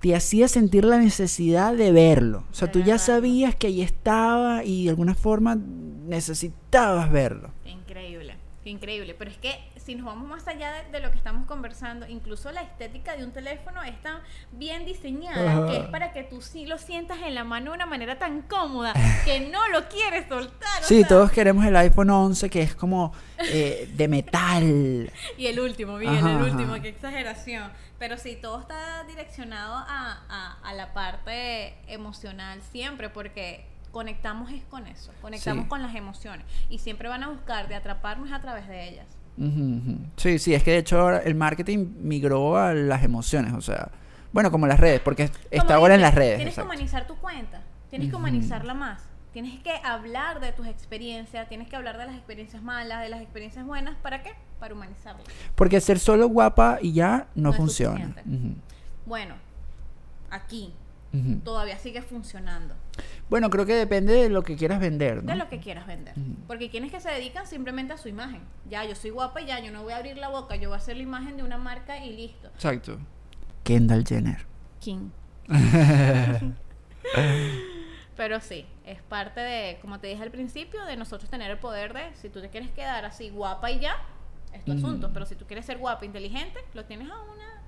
[0.00, 2.44] te hacía sentir la necesidad de verlo.
[2.50, 7.50] O sea, tú ya sabías que ahí estaba y de alguna forma necesitabas verlo.
[7.66, 9.14] Increíble, increíble.
[9.18, 9.56] Pero es que
[9.88, 13.24] si nos vamos más allá de, de lo que estamos conversando, incluso la estética de
[13.24, 14.18] un teléfono es tan
[14.52, 17.86] bien diseñada que es para que tú sí lo sientas en la mano de una
[17.86, 18.92] manera tan cómoda
[19.24, 20.82] que no lo quieres soltar.
[20.82, 21.08] Sí, sea.
[21.08, 25.10] todos queremos el iPhone 11 que es como eh, de metal.
[25.38, 27.72] Y el último, Ajá, el último, qué exageración.
[27.98, 34.62] Pero sí, todo está direccionado a, a- a la parte emocional siempre, porque conectamos es
[34.64, 35.68] con eso, conectamos Sí.
[35.70, 39.06] con las emociones y siempre van a buscar de atraparnos a través de ellas.
[39.38, 39.98] Ujú.
[40.16, 43.90] Sí, sí, es que de hecho ahora el marketing migró a las emociones, o sea,
[44.32, 46.36] bueno, como las redes, porque está ahora en las redes.
[46.36, 49.02] Tienes que humanizar tu cuenta, tienes que humanizarla más.
[49.32, 53.20] Tienes que hablar de tus experiencias, tienes que hablar de las experiencias malas, de las
[53.20, 53.94] experiencias buenas.
[53.98, 54.32] ¿Para qué?
[54.58, 55.24] Para humanizarlas.
[55.54, 58.14] Porque ser solo guapa y ya no, funciona.
[59.06, 59.34] Bueno,
[60.30, 60.72] aquí
[61.44, 62.74] todavía sigue funcionando.
[63.30, 65.32] Bueno, creo que depende de lo que quieras vender, ¿no?
[65.32, 66.14] De lo que quieras vender.
[66.46, 68.40] Porque hay quienes que se dedican simplemente a su imagen.
[68.68, 70.76] Ya, yo soy guapa y ya, yo no voy a abrir la boca, yo voy
[70.76, 72.48] a hacer la imagen de una marca y listo.
[72.48, 72.98] Exacto.
[73.64, 74.46] Kendall Jenner.
[74.80, 75.10] King.
[78.16, 81.92] Pero sí, es parte de, como te dije al principio, de nosotros tener el poder
[81.92, 83.96] de, si tú te quieres quedar así guapa y ya,
[84.52, 85.12] es tu asunto.
[85.12, 87.62] Pero si tú quieres ser guapa, inteligente, lo tienes a una,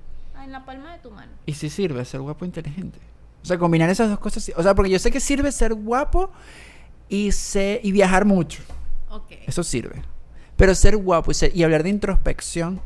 [0.44, 1.32] en la palma de tu mano.
[1.46, 2.98] Y sí sirve ser guapo e inteligente.
[3.42, 4.50] O sea, combinar esas dos cosas.
[4.56, 6.30] O sea, porque yo sé que sirve ser guapo
[7.08, 8.62] y, sé, y viajar mucho.
[9.46, 10.02] Eso sirve.
[10.56, 12.80] Pero ser guapo y, ser- y hablar de introspección,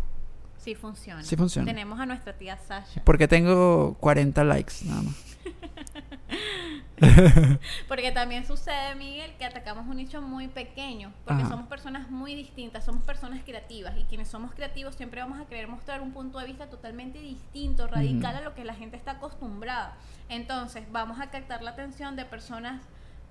[0.58, 1.22] Sí funciona.
[1.22, 1.66] Sí funciona.
[1.70, 3.02] Tenemos a nuestra tía Sasha.
[3.04, 5.14] porque tengo 40 likes nada más.
[7.88, 11.50] Porque también sucede, Miguel, que atacamos un nicho muy pequeño, porque Ajá.
[11.50, 15.68] somos personas muy distintas, somos personas creativas y quienes somos creativos siempre vamos a querer
[15.68, 19.96] mostrar un punto de vista totalmente distinto, radical a lo que la gente está acostumbrada.
[20.28, 22.82] Entonces, vamos a captar la atención de personas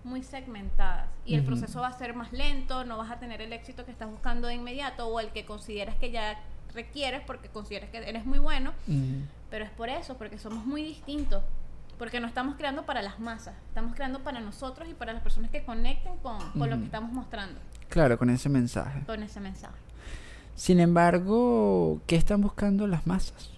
[0.03, 1.51] muy segmentadas y el Ujú.
[1.51, 4.47] proceso va a ser más lento, no vas a tener el éxito que estás buscando
[4.47, 6.39] de inmediato o el que consideras que ya
[6.73, 9.21] requieres porque consideras que eres muy bueno, Ujú.
[9.49, 11.43] pero es por eso, porque somos muy distintos.
[11.97, 15.51] Porque no estamos creando para las masas, estamos creando para nosotros y para las personas
[15.51, 19.01] que conecten con, con lo que estamos mostrando, Claro, con ese mensaje.
[19.06, 19.75] con ese mensaje.
[20.56, 23.51] Sin embargo, ¿qué están buscando las masas?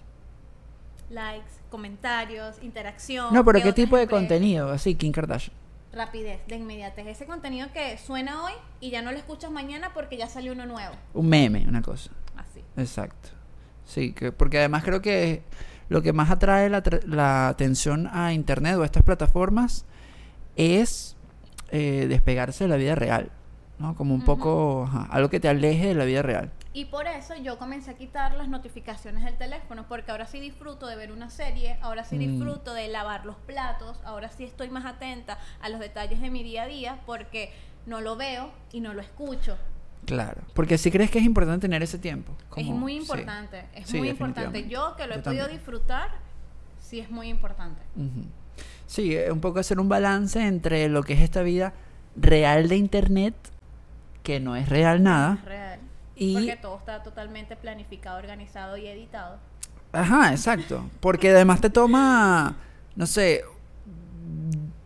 [1.10, 3.32] Likes, comentarios, interacción.
[3.32, 4.70] No, pero ¿qué tipo de empresas- contenido?
[4.72, 5.56] Así, Kim Kardashian.
[5.92, 7.06] Rapidez, de inmediatez.
[7.06, 10.66] Ese contenido que suena hoy y ya no lo escuchas mañana porque ya salió uno
[10.66, 10.94] nuevo.
[11.14, 12.10] Un meme, una cosa.
[12.36, 12.62] Así.
[12.76, 13.30] Exacto.
[13.86, 15.42] Sí, que, porque además creo que
[15.88, 19.84] lo que más atrae la, la atención a Internet o a estas plataformas
[20.56, 21.16] es
[21.70, 23.30] eh, despegarse de la vida real,
[23.78, 23.94] ¿no?
[23.94, 26.50] Como un poco ajá, algo que te aleje de la vida real.
[26.72, 30.86] Y por eso yo comencé a quitar las notificaciones del teléfono, porque ahora sí disfruto
[30.86, 32.18] de ver una serie, ahora sí Mm.
[32.18, 36.42] disfruto de lavar los platos, ahora sí estoy más atenta a los detalles de mi
[36.42, 37.52] día a día, porque
[37.86, 39.56] no lo veo y no lo escucho.
[40.06, 40.40] Claro.
[40.54, 42.32] Porque si crees que es importante tener ese tiempo.
[42.56, 42.98] es muy sí.
[42.98, 44.68] importante, es Sí, muy importante.
[44.68, 45.58] Yo que lo he Yo podido también.
[45.60, 46.10] disfrutar,
[46.80, 47.82] sí es muy importante.
[47.96, 48.24] Ujú.
[48.86, 51.72] Sí, eh, un poco hacer un balance entre lo que es esta vida
[52.16, 53.34] real de Internet,
[54.22, 55.80] que no es real nada, Es real.
[56.14, 59.38] y Porque todo está totalmente planificado, organizado y editado.
[59.92, 60.88] Ajá, exacto.
[61.00, 62.56] Porque además te toma,
[62.94, 63.42] no sé,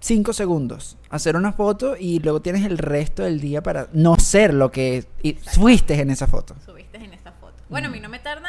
[0.01, 4.55] cinco segundos hacer una foto y luego tienes el resto del día para no ser
[4.55, 6.55] lo que y- fuiste en esa foto.
[6.65, 7.55] subiste en esta foto.
[7.69, 8.49] Bueno, a mí no me tarda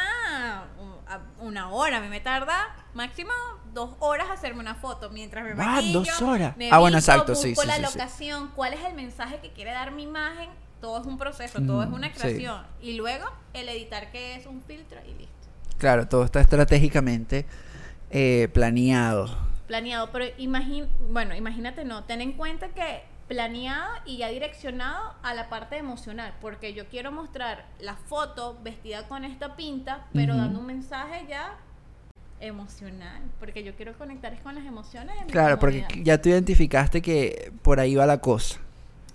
[1.08, 2.54] a- una hora, a mí me tarda
[2.94, 3.30] máximo
[3.74, 6.00] dos horas hacerme una foto mientras me maquillo.
[6.00, 6.56] ¿Dos horas?
[6.56, 7.98] me Ah, bueno, visto, exacto, sí, busco sí, la sí, sí.
[7.98, 10.48] locación, cuál es el mensaje que quiere dar mi imagen.
[10.80, 12.18] Todo es un proceso, todo es Mm, una sí.
[12.18, 12.62] creación.
[12.80, 15.32] Y luego el editar que es un filtro y listo.
[15.78, 17.46] Claro, todo está estratégicamente
[18.10, 19.28] eh, planeado.
[19.72, 25.32] Planeado, pero imagín, bueno, imagínate, no, ten en cuenta que planeado y ya direccionado a
[25.32, 30.58] la parte emocional, porque yo quiero mostrar la foto vestida con esta pinta, pero dando
[30.58, 31.54] un mensaje ya
[32.40, 37.00] emocional, porque yo quiero conectar con las emociones de mi Claro, porque ya tú identificaste
[37.00, 38.60] que por ahí va la cosa.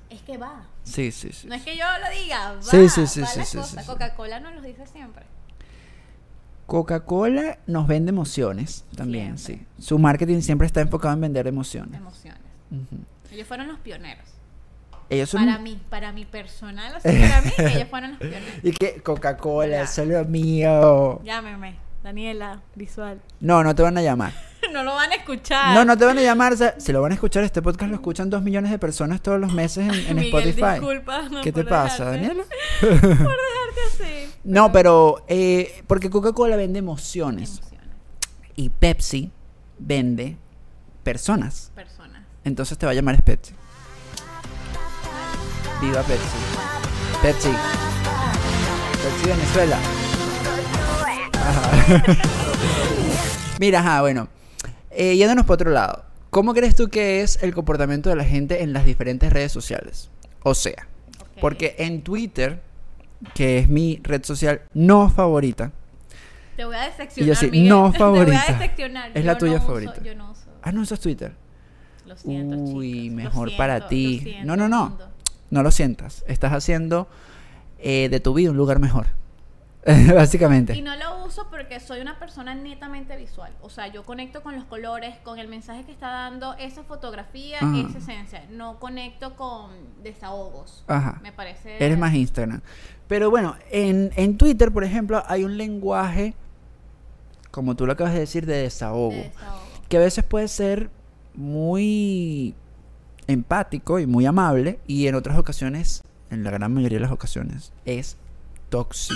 [0.10, 1.48] es que va, Sí, sí, sí.
[1.48, 3.86] no es que yo lo diga, va, Sí, sí, sí, va sí, la sí, cosa.
[3.86, 5.24] Coca-Cola nos lo dice siempre.
[6.67, 9.65] Coca-Cola nos vende emociones también, Siempre.
[9.80, 9.84] sí.
[9.84, 11.99] Su marketing siempre está enfocado en vender emociones.
[11.99, 12.41] Emociones.
[13.32, 14.25] Ellos fueron los pioneros.
[15.10, 18.49] Ellos son Para mí, para mi personal, o sea, para mí, ellos fueron los pioneros.
[18.63, 19.82] Y que Coca-Cola, Ya.
[19.84, 21.21] eso es lo mío.
[21.23, 23.21] Llámeme, Daniela, visual.
[23.39, 24.34] No, no te van a llamar.
[24.74, 25.74] no lo van a escuchar.
[25.76, 26.54] No, no te van a llamar.
[26.54, 29.22] o sea, si lo van a escuchar, este podcast lo escuchan dos millones de personas
[29.22, 30.72] todos los meses en, en Miguel, Spotify.
[30.80, 32.43] disculpa, no, ¿Qué te pasa, Daniela?
[32.82, 34.34] Por dejarte así.
[34.43, 37.89] No, pero eh, porque Coca-Cola vende emociones Emociones,
[38.56, 39.32] y Pepsi
[39.80, 40.38] vende
[41.04, 41.72] personas.
[41.76, 42.22] personas.
[42.43, 43.54] Entonces te va a llamar es Pepsi.
[45.82, 46.38] Viva Pepsi.
[47.22, 47.50] Pepsi.
[49.04, 49.78] Pepsi Venezuela.
[51.34, 52.17] Ajá.
[53.60, 54.28] Mira, ajá, bueno.
[54.99, 56.05] Eh, yéndonos por otro lado.
[56.31, 60.10] ¿Cómo crees tú que es el comportamiento de la gente en las diferentes redes sociales?
[60.43, 60.88] O sea,
[61.39, 62.62] porque en Twitter,
[63.36, 65.71] que es mi red social no favorita.
[66.55, 67.25] Te voy a decepcionar.
[67.25, 67.69] Y yo sí, Miguel.
[67.69, 68.25] no Te favorita.
[68.25, 69.12] voy a decepcionar.
[69.13, 70.01] Es la tuya no uso- favorita.
[70.03, 70.41] yo no uso.
[70.63, 71.33] Ah, no, eso es Twitter.
[72.07, 74.21] Lo siento, Uy, chicos, mejor para ti.
[74.23, 74.97] siento, No, no, no.
[75.51, 76.25] No lo sientas.
[76.27, 77.07] Estás haciendo
[77.79, 79.07] eh, de tu vida un lugar mejor.
[80.13, 80.76] Básicamente.
[80.76, 83.54] Y no lo uso porque soy una persona netamente visual.
[83.62, 87.58] O sea, yo conecto con los colores, con el mensaje que está dando esa fotografía,
[87.62, 87.88] Ajá.
[87.90, 88.44] esa esencia.
[88.52, 89.72] No conecto con
[90.04, 90.84] desahogos.
[90.88, 91.20] Ajá.
[91.24, 91.78] Me parece.
[91.84, 92.62] Eres más Instagram.
[93.08, 96.34] Pero bueno, en, en Twitter, por ejemplo, hay un lenguaje,
[97.52, 99.12] como tú lo acabas de decir, de desahogo.
[99.12, 99.62] de desahogo.
[99.88, 100.90] Que a veces puede ser
[101.34, 102.56] muy
[103.28, 104.80] empático y muy amable.
[104.86, 108.18] Y en otras ocasiones, en la gran mayoría de las ocasiones, es
[108.69, 109.15] tóxico.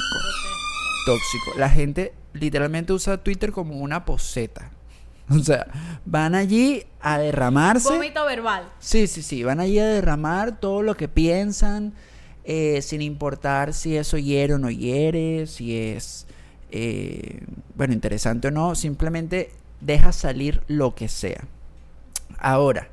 [1.06, 1.52] Tóxico.
[1.58, 4.72] La gente literalmente usa Twitter como una poseta.
[5.30, 5.66] O sea,
[6.04, 7.94] van allí a derramarse.
[7.94, 8.68] Vómito verbal.
[8.80, 11.94] Sí, sí, sí, van allí a derramar todo lo que piensan,
[12.44, 16.28] eh, sin importar si eso hiere o no hiere, si es,
[16.70, 21.46] eh, bueno, interesante o no, simplemente deja salir lo que sea.
[22.38, 22.90] Ahora,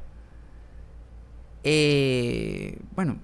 [1.64, 3.18] eh, bueno,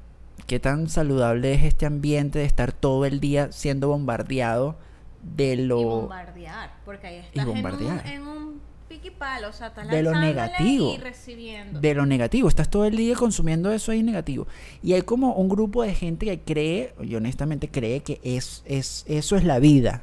[0.46, 4.76] ¿qué tan saludable es este ambiente de estar todo el día siendo bombardeado
[5.22, 5.80] de lo...
[5.80, 6.70] Y bombardear.
[6.84, 8.06] Porque ahí estás bombardear.
[8.06, 9.48] En, un, en un piqui palo.
[9.48, 10.94] O sea, estás De lo negativo.
[10.94, 11.80] Y recibiendo.
[11.80, 12.48] de lo negativo.
[12.48, 14.46] Estás todo el día consumiendo eso ahí negativo.
[14.82, 19.04] Y hay como un grupo de gente que cree, y honestamente cree que es, es,
[19.08, 20.02] eso es la vida.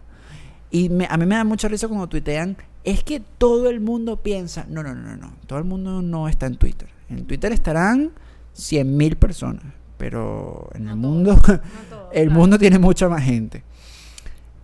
[0.72, 4.18] Y me- a mí me da mucha risa cuando tuitean, es que todo el mundo
[4.24, 6.88] piensa, no, no, no, no, no, todo el mundo no está en Twitter.
[7.10, 8.12] En Twitter estarán
[8.56, 9.64] 100.000 personas,
[10.02, 11.54] pero en No el mundo, no
[12.12, 12.40] el claro.
[12.40, 13.64] mundo tiene mucha más gente.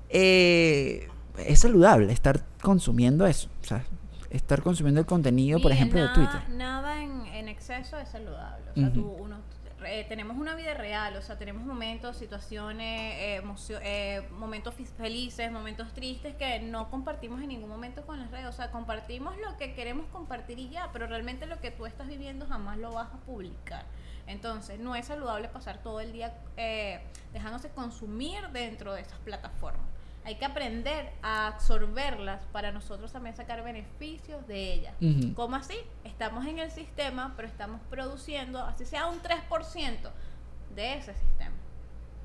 [0.09, 3.83] Eh, es saludable estar consumiendo eso, o sea,
[4.31, 6.49] estar consumiendo el contenido, por ejemplo, nada, de Twitter.
[6.49, 8.65] Nada en, en exceso es saludable.
[8.71, 9.37] O sea, tú, uno,
[9.85, 13.43] eh, tenemos una vida real, o sea, tenemos momentos, situaciones, eh,
[13.83, 18.47] eh, momentos felices, momentos tristes que no compartimos en ningún momento con las redes.
[18.47, 22.07] O sea, compartimos lo que queremos compartir y ya, pero realmente lo que tú estás
[22.07, 23.85] viviendo jamás lo vas a publicar.
[24.27, 27.01] Entonces, no es saludable pasar todo el día eh,
[27.33, 29.85] dejándose consumir dentro de esas plataformas.
[30.25, 34.93] Hay que aprender a absorberlas para nosotros también sacar beneficios de ellas.
[35.35, 35.77] ¿Cómo así?
[36.03, 40.09] Estamos en el sistema, pero estamos produciendo, así sea un 3%
[40.75, 41.55] de ese sistema.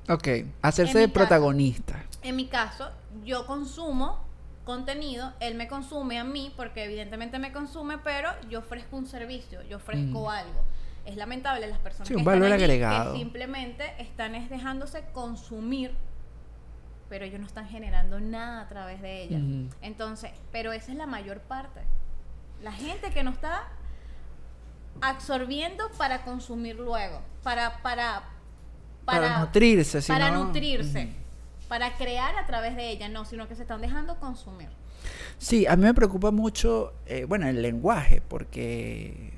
[0.09, 0.27] Ok,
[0.61, 1.13] hacerse de caso.
[1.13, 2.03] protagonista.
[2.23, 2.91] En mi caso,
[3.23, 4.19] yo consumo
[4.65, 9.61] contenido, él me consume a mí, porque evidentemente me consume, pero yo ofrezco un servicio,
[9.63, 10.29] yo ofrezco Mm.
[10.29, 10.63] algo.
[11.05, 13.13] Es lamentable las personas Sí, que un están valor allí, agregado.
[13.13, 15.93] que simplemente están es dejándose consumir,
[17.09, 19.39] pero ellos no están generando nada a través de ella.
[19.81, 21.81] Entonces, pero esa es la mayor parte.
[22.63, 23.67] La gente que no está
[25.01, 28.23] absorbiendo para consumir luego, para para
[29.05, 31.09] Para, nutrirse, si para no- nutrirse,
[31.67, 34.69] para crear a través de ella, no, sino que se están dejando consumir.
[35.37, 39.33] Sí, a mí me preocupa mucho, eh, bueno, el lenguaje, porque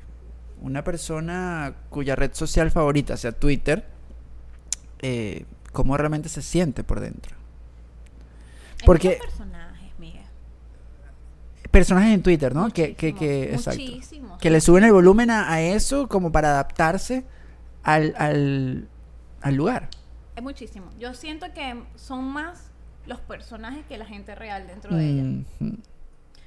[0.65, 3.86] una persona cuya red social favorita sea Twitter,
[4.99, 7.36] eh, ¿cómo realmente se siente por dentro?
[8.86, 10.23] Porque- personajes, Miguel.
[11.71, 12.69] Personajes en Twitter, ¿no?
[12.69, 13.82] Que, que, que, Muchísimos, exacto.
[13.82, 14.39] muchísimos.
[14.41, 17.25] Que le suben el volumen a, a eso como para adaptarse
[17.84, 18.88] al, al,
[19.41, 19.89] al lugar.
[20.36, 20.89] Es muchísimo.
[20.99, 22.71] Yo siento que son más
[23.06, 25.23] los personajes que la gente real dentro de ella.
[25.60, 25.78] Ujú,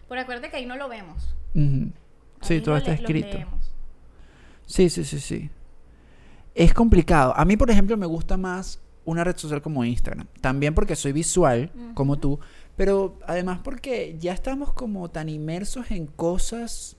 [0.09, 1.35] Pero acuérdate que ahí no lo vemos.
[1.55, 1.93] ujú.
[2.41, 3.29] Sí, Ahí todo lo está escrito.
[3.37, 3.73] leemos.
[4.69, 5.51] Sí, sí, sí, sí.
[6.55, 7.35] Es complicado.
[7.37, 10.27] A mí, por ejemplo, me gusta más una red social como Instagram.
[10.43, 12.39] También porque soy visual, como tú,
[12.77, 16.97] pero además porque ya estamos como tan inmersos en cosas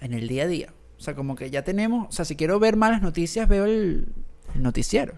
[0.00, 0.74] en el día a día.
[0.98, 4.08] O sea, como que ya tenemos, o sea, si quiero ver malas noticias, veo el,
[4.54, 5.14] el noticiero.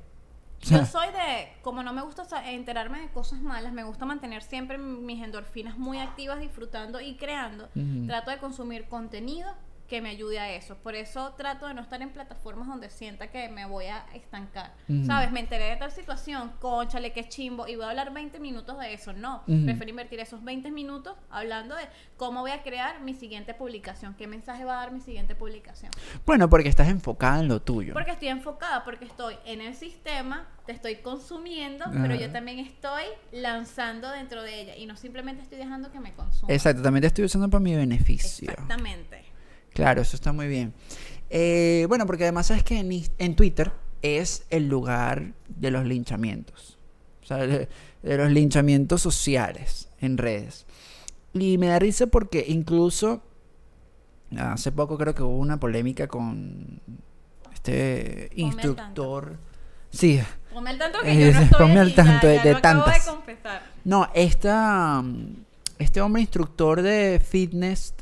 [0.62, 4.04] O sea, Yo soy de, como no me gusta enterarme de cosas malas, me gusta
[4.04, 7.68] mantener siempre mis endorfinas muy activas, disfrutando y creando.
[8.06, 9.48] Trato de consumir contenido
[9.88, 10.76] que me ayude a eso.
[10.76, 14.72] Por eso trato de no estar en plataformas donde sienta que me voy a estancar.
[15.06, 15.30] ¿Sabes?
[15.32, 18.92] Me enteré de tal situación, conchale, qué chimbo, y voy a hablar 20 minutos de
[18.92, 19.12] eso.
[19.12, 21.84] No, prefiero invertir esos 20 minutos hablando de
[22.16, 25.92] cómo voy a crear mi siguiente publicación, qué mensaje va a dar mi siguiente publicación.
[26.24, 27.92] Bueno, porque estás enfocada en lo tuyo.
[27.92, 32.16] Porque estoy enfocada, porque estoy en el sistema, te estoy consumiendo, pero Ajá.
[32.16, 36.52] yo también estoy lanzando dentro de ella y no simplemente estoy dejando que me consuma.
[36.52, 38.50] Exacto, también te estoy usando para mi beneficio.
[38.50, 39.35] Exactamente.
[39.76, 40.72] Claro, eso está muy bien.
[41.30, 42.78] Eh, bueno, porque además sabes que
[43.18, 46.78] en, Twitter es el lugar de los linchamientos.
[47.22, 47.68] O sea, de,
[48.02, 50.64] de los linchamientos sociales en redes.
[51.34, 53.22] Y me da risa porque incluso
[54.38, 56.80] hace poco creo que hubo una polémica con
[57.52, 59.36] este instructor.
[59.90, 60.20] Sí,
[60.52, 62.56] Ponme al tanto que Eh, yo no estoy ponme al ya- de- ya de lo
[62.58, 63.04] acabo tantas.
[63.04, 63.62] de confesar.
[63.84, 65.04] no, esta,
[65.78, 67.92] este hombre instructor de fitness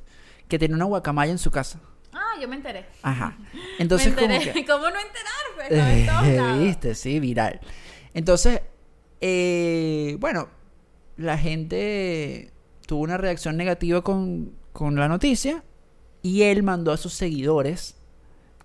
[0.48, 1.80] que tiene una guacamaya en su casa.
[2.12, 2.86] Ah, yo me enteré.
[3.02, 3.36] Ajá.
[3.78, 4.52] Entonces me como enteré.
[4.52, 4.64] que...
[4.66, 5.74] ¿Cómo no enterarse?
[5.74, 6.60] Estaba en todos lados.
[6.60, 7.60] Viste, sí, viral.
[8.12, 8.60] Entonces,
[9.20, 10.48] eh, bueno,
[11.16, 12.52] la gente
[12.86, 15.64] tuvo una reacción negativa con, con la noticia
[16.22, 17.96] y él mandó a sus seguidores,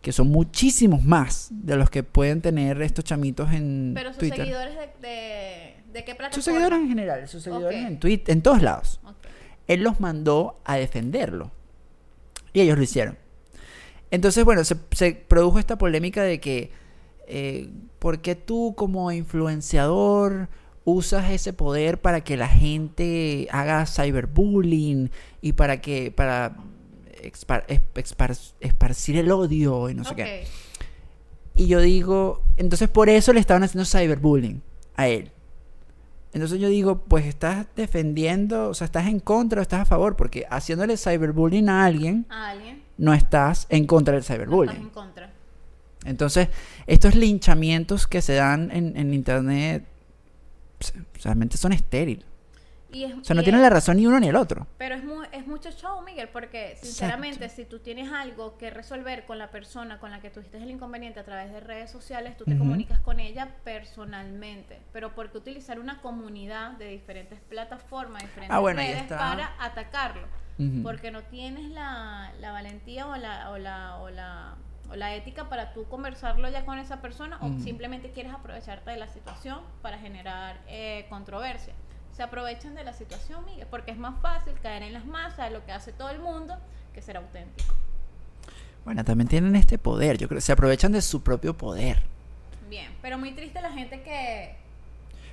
[0.01, 4.37] que son muchísimos más de los que pueden tener estos chamitos en Pero sus Twitter.
[4.39, 6.33] seguidores de, de, de qué plataforma?
[6.33, 8.99] Sus seguidores en general, sus seguidores en Twitter, en todos lados.
[9.67, 11.51] Él los mandó a defenderlo.
[12.53, 13.17] Y ellos lo hicieron.
[14.11, 16.71] Entonces, bueno, se, se produjo esta polémica de que,
[17.27, 17.69] eh,
[17.99, 20.49] ¿por qué tú como influenciador
[20.83, 26.55] usas ese poder para que la gente haga cyberbullying y para que, para
[27.21, 30.23] expar- es- expar- esparcir el odio y no sé qué?
[31.55, 34.61] Y yo digo, entonces por eso le estaban haciendo cyberbullying
[34.95, 35.31] a él.
[36.33, 40.15] Entonces yo digo, pues estás defendiendo, o sea, estás en contra o estás a favor,
[40.15, 42.83] porque haciéndole cyberbullying a alguien, A alguien.
[42.97, 44.81] no estás en contra del No estás cyberbullying.
[44.81, 45.31] en contra.
[46.05, 46.49] Entonces,
[46.87, 49.85] estos linchamientos que se dan en, en internet
[50.77, 52.25] pues, realmente son estériles.
[52.91, 54.65] Y es, O sea, no tienen la razón ni uno ni el otro.
[54.79, 59.25] Pero es, mu- es mucho show, Miguel, porque sinceramente, si tú tienes algo que resolver
[59.25, 62.45] con la persona con la que tuviste el inconveniente a través de redes sociales, tú
[62.45, 64.79] te comunicas con ella personalmente.
[64.91, 70.27] Pero ¿por qué utilizar una comunidad de diferentes plataformas, diferentes Ah, bueno, redes para atacarlo?
[70.83, 74.55] Porque no tienes la, la valentía o la, o, la, o, la,
[74.91, 78.97] o la ética para tú conversarlo ya con esa persona o simplemente quieres aprovecharte de
[78.97, 81.73] la situación para generar eh, controversia.
[82.19, 85.51] Se aprovechan de la situación, Miguel, porque es más fácil caer en las masas de
[85.57, 86.53] lo que hace todo el mundo
[86.93, 87.73] que ser auténtico.
[88.83, 92.03] Bueno, también tienen este poder, yo creo, se aprovechan de su propio poder.
[92.69, 94.57] Bien, pero muy triste la gente que,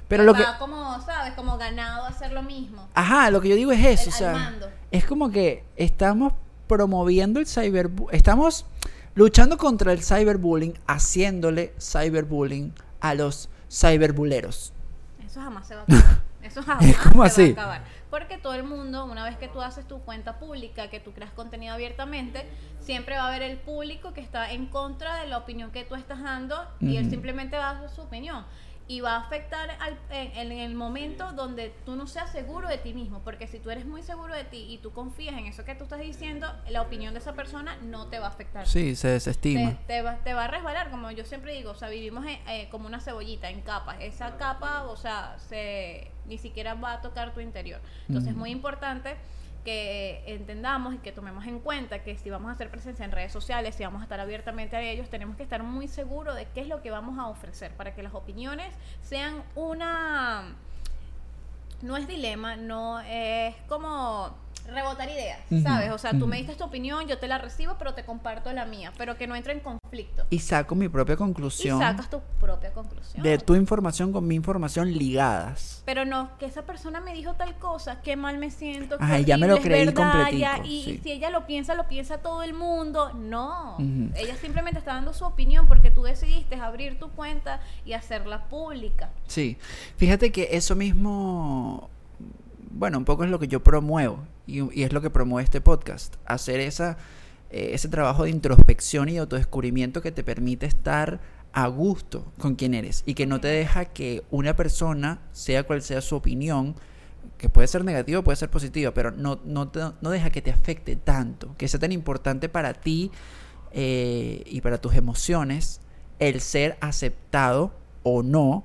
[0.07, 0.45] Pero lo que...
[0.45, 1.32] va como, ¿sabes?
[1.34, 2.89] Como ganado a hacer lo mismo.
[2.95, 4.70] Ajá, lo que yo digo es eso, El- o sea, mando.
[4.93, 6.34] es como que estamos
[6.68, 8.64] promoviendo el cyberbullying, estamos
[9.16, 14.72] luchando contra el cyberbullying, haciéndole cyberbullying a los cyberbuleros.
[15.26, 15.87] Eso jamás se va a.
[16.47, 17.53] Eso jamás ¿Cómo se así?
[17.53, 17.85] va a acabar.
[18.11, 21.33] Porque todo el mundo, una vez que tú haces tu cuenta pública, que tú creas
[21.33, 22.47] contenido abiertamente,
[22.81, 25.97] siempre va a haber el público que está en contra de la opinión que tú
[25.97, 28.45] estás dando y él simplemente va a dar su opinión.
[28.89, 32.78] Y va a afectar al- en, en el momento donde tú no seas seguro de
[32.78, 33.20] ti mismo.
[33.24, 35.84] Porque si tú eres muy seguro de ti y tú confías en eso que tú
[35.84, 39.70] estás diciendo, la opinión de esa persona no te va a afectar Sí, se desestima.
[39.70, 42.39] te, te va, te va a resbalar, como yo siempre digo, o sea, vivimos en-
[42.49, 43.97] eh, como una cebollita en capas.
[44.01, 47.80] Esa capa, o sea, se, ni siquiera va a tocar tu interior.
[48.07, 49.16] Entonces es muy importante
[49.67, 53.33] que entendamos y que tomemos en cuenta que si vamos a hacer presencia en redes
[53.33, 56.61] sociales, si vamos a estar abiertamente a ellos, tenemos que estar muy seguros de qué
[56.61, 60.55] es lo que vamos a ofrecer para que las opiniones sean una...
[61.83, 64.37] No es dilema, no es como
[64.67, 65.91] rebotar ideas, ¿sabes?
[65.91, 68.64] O sea, tú me diste tu opinión, yo te la recibo, pero te comparto la
[68.64, 70.25] mía, pero que no entre en conflicto.
[70.31, 73.23] Y saco mi propia Y conclusión sacas tu propia conclusión.
[73.23, 75.83] de tu información con mi información ligadas.
[75.85, 78.99] Pero no, que esa persona me dijo tal cosa, qué mal me siento.
[78.99, 79.87] qué Ajá, y ya me lo creí
[80.39, 80.91] ya, y, sí.
[80.91, 83.12] y si ella lo piensa, lo piensa todo el mundo.
[83.14, 83.77] No.
[84.14, 89.11] Ella simplemente está dando su opinión porque tú decidiste abrir tu cuenta y hacerla pública.
[89.27, 89.57] Sí,
[89.97, 91.89] fíjate que eso mismo,
[92.71, 95.61] bueno, un poco es lo que yo promuevo y, y es lo que promueve este
[95.61, 96.97] podcast, hacer esa,
[97.51, 101.21] eh, ese trabajo de introspección y de autodescubrimiento que te permite estar
[101.53, 105.83] a gusto con quien eres y que no te deja que una persona, sea cual
[105.83, 106.75] sea su opinión,
[107.39, 110.51] que puede ser negativa, puede ser positiva, pero no, no, te- no deja que te
[110.51, 113.11] afecte tanto, que sea tan importante para ti
[113.73, 115.81] eh, y para tus emociones
[116.19, 118.65] el ser aceptado o no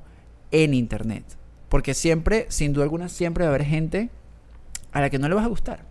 [0.52, 1.24] en internet.
[1.70, 4.10] Porque siempre, sin duda alguna, siempre va a haber gente
[4.92, 5.86] a la que no le vas a gustar.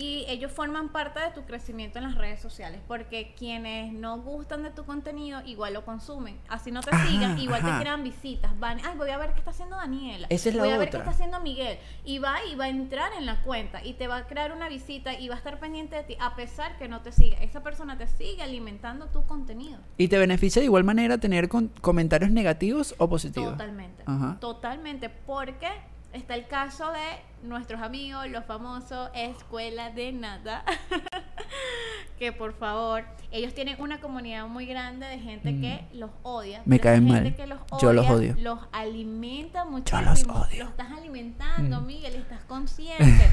[0.00, 4.62] Y ellos forman parte de tu crecimiento en las redes sociales, porque quienes no gustan
[4.62, 6.38] de tu contenido igual lo consumen.
[6.48, 7.78] Así no te Ajá, sigan, igual ajá.
[7.78, 8.56] te crean visitas.
[8.60, 10.28] Van, ay, voy a ver qué está haciendo Daniela.
[10.30, 11.78] Esa es la voy a ver qué está haciendo Miguel.
[12.04, 14.68] Y va y va a entrar en la cuenta y te va a crear una
[14.68, 17.36] visita y va a estar pendiente de ti, a pesar que no te siga.
[17.38, 19.80] Esa persona te sigue alimentando tu contenido.
[19.96, 23.50] Y te beneficia de igual manera tener con- comentarios negativos o positivos.
[23.50, 24.04] Totalmente.
[24.06, 24.36] Ajá.
[24.38, 25.08] Totalmente.
[25.10, 25.66] Porque
[26.12, 30.64] está el caso de nuestros amigos, los famosos Escuela de Nada.
[32.18, 36.60] que por favor, ellos tienen una comunidad muy grande de gente que los odia.
[36.64, 36.68] Mm.
[36.68, 37.36] Me caen gente mal.
[37.36, 38.34] que los Yo los odio.
[38.38, 40.02] Los alimenta Yo muchísimo.
[40.02, 40.64] los odio.
[40.64, 41.86] Los estás alimentando, Mm.
[41.86, 43.24] Miguel, estás consciente.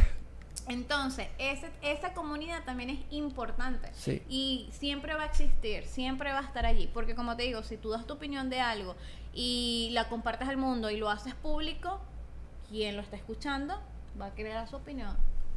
[0.68, 3.90] Entonces, ese- esa comunidad también es importante.
[3.94, 4.22] Sí.
[4.30, 6.90] Y siempre va a existir, siempre va a estar allí.
[6.92, 8.96] Porque como te digo, si tú das tu opinión de algo
[9.34, 12.00] y la compartes al mundo y lo haces público,
[12.76, 13.74] quien lo está escuchando
[14.20, 15.16] va a crear su opinión.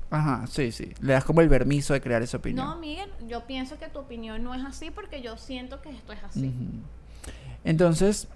[0.08, 0.92] Ajá, sí, sí.
[1.00, 2.64] Le das como el permiso de crear esa opinión.
[2.64, 6.12] No, Miguel, yo pienso que tu opinión no es así porque yo siento que esto
[6.12, 6.54] es así.
[7.64, 8.28] Entonces,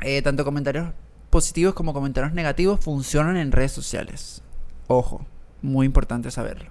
[0.00, 0.92] eh, tanto comentarios
[1.30, 4.42] positivos como comentarios negativos funcionan en redes sociales.
[4.88, 5.24] Ojo,
[5.62, 6.68] muy importante saberlo.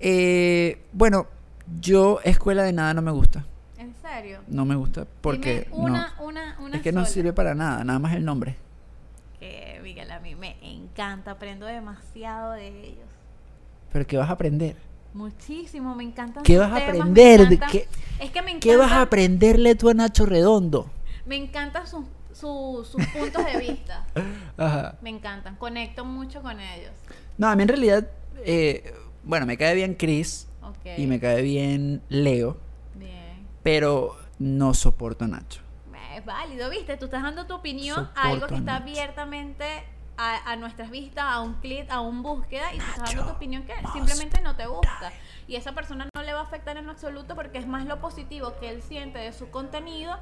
[0.00, 1.28] Eh, bueno,
[1.80, 3.46] yo escuela de nada no me gusta.
[3.78, 4.40] ¿En serio?
[4.48, 7.82] No me gusta porque Dime una, no, una, una es que no sirve para nada,
[7.84, 8.56] nada más el nombre.
[10.22, 13.08] Mí me encanta, aprendo demasiado de ellos.
[13.92, 14.76] Pero ¿qué vas a aprender?
[15.14, 17.48] Muchísimo, me encantan ¿Qué sus vas a temas, aprender?
[17.48, 17.88] ¿De encanta- qué-
[18.20, 20.90] es que me encanta, ¿Qué vas a aprenderle tú a Nacho Redondo?
[21.26, 24.06] Me encantan sus, su- sus puntos de vista.
[24.56, 24.96] Ajá.
[25.02, 26.92] Me encantan, conecto mucho con ellos.
[27.36, 28.08] No, a mí en realidad,
[28.44, 28.94] eh,
[29.24, 30.98] bueno, me cae bien Chris Ok.
[30.98, 32.56] y me cae bien Leo,
[32.94, 33.46] Bien.
[33.62, 35.60] pero no soporto a Nacho.
[36.16, 36.96] Es válido, ¿viste?
[36.98, 39.64] Tú estás dando tu opinión Soporto a algo que está abiertamente
[40.16, 43.36] a, a nuestras vistas, a un clic, a un búsqueda, y tú estás dando tu
[43.36, 45.12] opinión que simplemente no te gusta.
[45.46, 48.00] Y esa persona no le va a afectar en lo absoluto porque es más lo
[48.00, 50.18] positivo que él siente de su contenido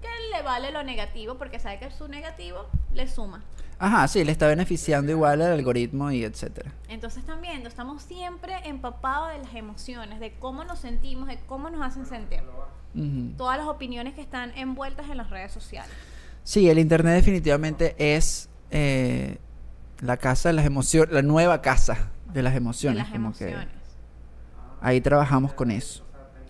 [0.00, 3.42] que le vale lo negativo porque sabe que su negativo le suma.
[3.80, 6.72] Ajá, sí, le está beneficiando igual al algoritmo y etcétera.
[6.88, 11.82] Entonces también estamos siempre empapados de las emociones, de cómo nos sentimos, de cómo nos
[11.82, 12.42] hacen sentir.
[13.36, 15.92] Todas las opiniones que están envueltas en las redes sociales.
[16.42, 19.38] Sí, el internet definitivamente es eh,
[20.00, 22.98] la casa de las emociones, la nueva casa de las de emociones.
[22.98, 23.74] las como que emociones.
[24.80, 26.04] ahí trabajamos con eso.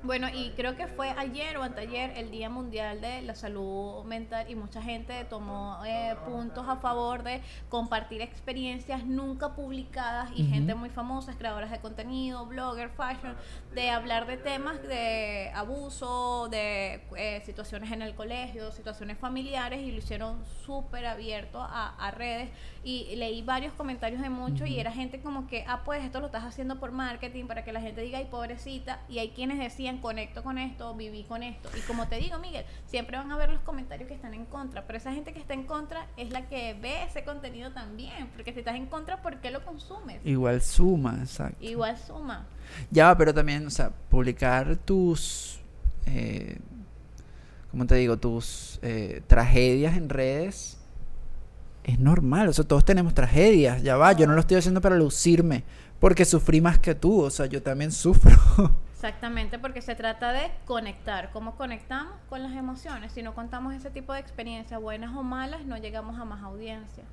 [0.04, 4.48] Bueno, y creo que fue ayer o anteayer el Día Mundial de la Salud Mental
[4.48, 10.76] y mucha gente tomó eh, puntos a favor de compartir experiencias nunca publicadas y gente
[10.76, 13.34] muy famosa, creadoras de contenido, blogger, fashion,
[13.74, 19.90] de hablar de temas de abuso, de eh, situaciones en el colegio, situaciones familiares y
[19.90, 22.50] lo hicieron súper abierto a, a redes.
[22.84, 26.26] Y leí varios comentarios de muchos y era gente como que, ah, pues esto lo
[26.26, 29.97] estás haciendo por marketing para que la gente diga, ay, pobrecita, y hay quienes decían,
[30.00, 31.68] conecto con esto, viví con esto.
[31.76, 34.86] Y como te digo, Miguel, siempre van a ver los comentarios que están en contra,
[34.86, 38.52] pero esa gente que está en contra es la que ve ese contenido también, porque
[38.52, 40.20] si estás en contra, ¿por qué lo consumes?
[40.24, 41.64] Igual suma, exacto.
[41.64, 42.46] Igual suma.
[42.90, 45.60] Ya va, pero también, o sea, publicar tus,
[46.06, 46.58] eh,
[47.70, 48.16] ¿cómo te digo?
[48.16, 50.78] Tus eh, tragedias en redes
[51.88, 52.48] es normal.
[52.48, 53.82] O sea, todos tenemos tragedias.
[53.82, 55.64] Ya va, yo no lo estoy haciendo para lucirme,
[55.98, 57.22] porque sufrí más que tú.
[57.22, 58.36] O sea, yo también sufro.
[58.98, 61.30] Exactamente, porque se trata de conectar.
[61.30, 63.12] ¿Cómo conectamos con las emociones?
[63.12, 67.04] Si no contamos ese tipo de experiencias, buenas o malas, no llegamos a más audiencia.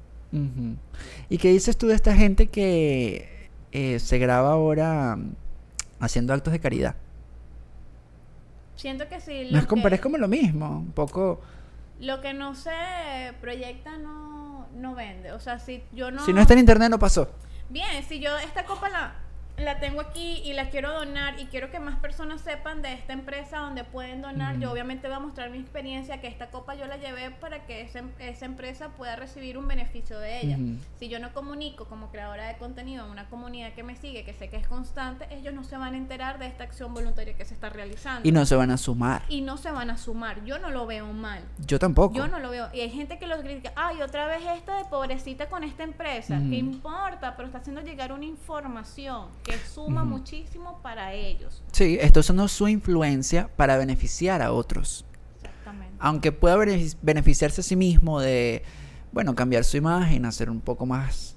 [1.30, 5.36] ¿Y qué dices tú de esta gente que eh, se graba ahora mm,
[6.00, 6.96] haciendo actos de caridad?
[8.76, 11.40] Siento que si No es que, es como lo mismo, un poco...
[12.00, 12.72] lo que no se
[13.42, 15.34] proyecta no, no vende.
[15.34, 16.26] O sea, si yo no...
[16.26, 17.30] Si no está en internet no pasó.
[17.70, 19.14] Bien, si yo esta copa la,
[19.58, 23.14] la tengo aquí y la quiero donar y quiero que más personas sepan de esta
[23.14, 26.86] empresa donde pueden donar, yo obviamente voy a mostrar mi experiencia, que esta copa yo
[26.88, 30.58] la llevé para que esa, em- esa empresa pueda recibir un beneficio de ella.
[30.99, 34.34] Si yo no comunico como creadora de contenido a una comunidad que me sigue, que
[34.34, 37.45] sé que es constante, ellos no se van a enterar de esta acción voluntaria que
[37.45, 38.28] se está realizando.
[38.28, 39.24] Y no se van a sumar.
[39.30, 40.43] Y no se van a sumar.
[40.43, 41.41] Yo no lo veo mal.
[41.66, 42.16] Yo tampoco.
[42.16, 42.68] Yo no lo veo.
[42.74, 43.72] Y hay gente que lo critica.
[43.76, 46.38] Ay, otra vez esta de pobrecita con esta empresa.
[46.39, 46.49] Ujú.
[46.49, 47.36] ¿Qué importa?
[47.38, 51.62] Pero está haciendo llegar una información que suma muchísimo para ellos.
[51.72, 55.06] Sí, está usando su influencia para beneficiar a otros.
[55.36, 55.96] Exactamente.
[56.00, 58.64] Aunque pueda benefic- beneficiarse a sí mismo de,
[59.12, 61.36] bueno, cambiar su imagen, hacer un poco más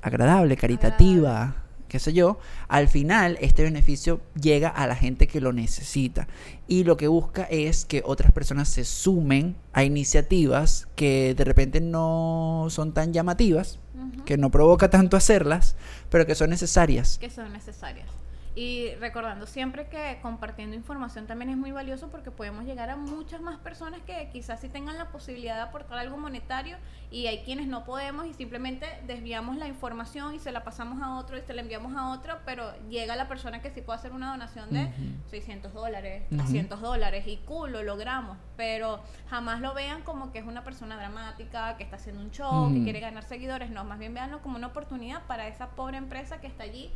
[0.00, 1.61] agradable, caritativa,
[1.92, 2.38] qué sé yo,
[2.68, 6.26] al final este beneficio llega a la gente que lo necesita.
[6.66, 11.82] Y lo que busca es que otras personas se sumen a iniciativas que de repente
[11.82, 13.78] no son tan llamativas,
[14.24, 15.76] que no provoca tanto hacerlas,
[16.08, 17.18] pero que son necesarias.
[17.18, 18.08] que son necesarias.
[18.54, 23.40] Y recordando siempre que compartiendo información también es muy valioso porque podemos llegar a muchas
[23.40, 26.76] más personas que quizás sí tengan la posibilidad de aportar algo monetario
[27.10, 31.16] y hay quienes no podemos y simplemente desviamos la información y se la pasamos a
[31.16, 34.12] otro y se la enviamos a otro, pero llega la persona que sí puede hacer
[34.12, 35.30] una donación de Ujú.
[35.30, 36.42] 600 dólares, Ujú.
[36.42, 39.00] 300 dólares y cool, lo logramos, pero
[39.30, 42.82] jamás lo vean como que es una persona dramática, que está haciendo un show, que
[42.82, 46.46] quiere ganar seguidores, no, más bien veanlo como una oportunidad para esa pobre empresa que
[46.48, 46.90] está allí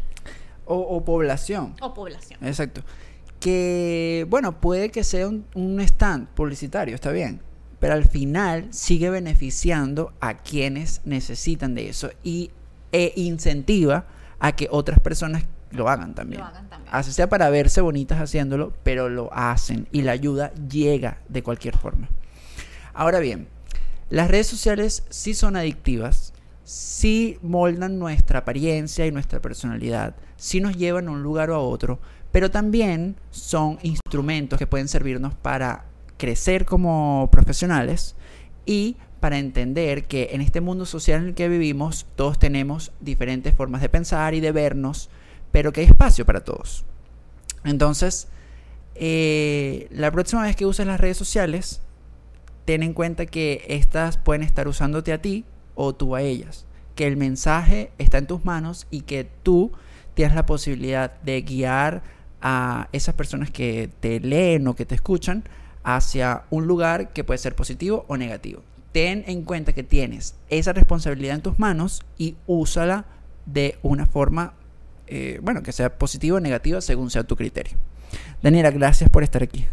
[0.67, 1.75] O, o población.
[1.81, 2.39] o población.
[2.43, 2.83] Exacto.
[3.41, 7.41] Que, bueno, puede que sea un, un stand publicitario, está bien.
[7.79, 12.51] Pero al final sigue beneficiando a quienes necesitan de eso y
[12.93, 14.07] e incentiva
[14.39, 16.41] a que otras personas lo hagan también.
[16.41, 16.95] Lo hagan también.
[16.95, 21.77] Así sea para verse bonitas haciéndolo, pero lo hacen y la ayuda llega de cualquier
[21.77, 22.09] forma.
[22.95, 23.49] Ahora bien,
[24.09, 26.33] las redes sociales sí son adictivas,
[26.67, 31.61] sí moldan nuestra apariencia y nuestra personalidad, sí nos llevan a un lugar o a
[31.61, 32.01] otro,
[32.33, 35.85] pero también son instrumentos que pueden servirnos para
[36.17, 38.17] crecer como profesionales
[38.67, 43.55] y para entender que en este mundo social en el que vivimos todos tenemos diferentes
[43.55, 45.09] formas de pensar y de vernos,
[45.53, 46.85] pero que hay espacio para todos.
[47.63, 48.27] Entonces,
[48.97, 51.81] eh, la próxima vez que uses las redes sociales,
[52.65, 55.45] ten en cuenta que estas pueden estar usándote a ti
[55.77, 56.67] o tú a ellas.
[56.97, 59.71] Que el mensaje está en tus manos y que tú
[60.15, 62.03] tienes la posibilidad de guiar
[62.43, 65.45] a esas personas que te leen o que te escuchan
[65.85, 68.63] hacia un lugar que puede ser positivo o negativo.
[68.93, 73.05] Ten en cuenta que tienes esa responsabilidad en tus manos y úsala
[73.45, 74.55] de una forma,
[75.07, 77.77] eh, bueno, que sea positiva o negativa según sea tu criterio.
[78.43, 79.67] Daniela, gracias por estar aquí.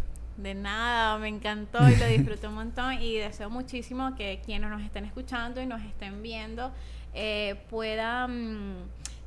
[0.44, 4.82] De nada, me encantó y lo disfruté un montón y deseo muchísimo que quienes nos
[4.82, 6.70] estén escuchando y nos estén viendo
[7.14, 8.76] eh, puedan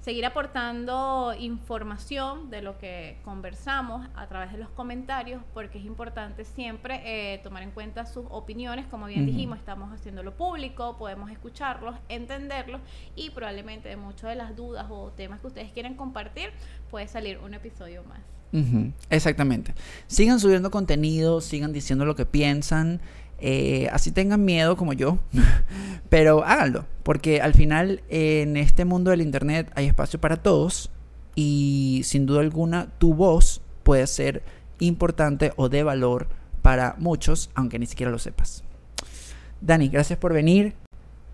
[0.01, 6.45] seguir aportando información de lo que conversamos a través de los comentarios porque es importante
[6.45, 11.95] siempre eh, tomar en cuenta sus opiniones, como bien dijimos, estamos haciéndolo público, podemos escucharlos,
[12.09, 12.80] entenderlos
[13.15, 16.51] y probablemente de muchas de las dudas o temas que ustedes quieran compartir
[16.91, 18.37] puede salir un episodio más.
[18.54, 19.74] Ujú, Exactamente.
[20.08, 23.02] Sigan subiendo contenido, sigan diciendo lo que piensan,
[23.39, 25.20] eh, así tengan miedo como yo,
[26.10, 30.91] pero háganlo, porque al final en este mundo del Internet hay espacio para todos
[31.36, 34.43] y sin duda alguna tu voz puede ser
[34.80, 36.28] importante o de valor
[36.62, 38.64] para muchos, aunque ni siquiera lo sepas.
[39.62, 40.74] Dani, gracias por venir.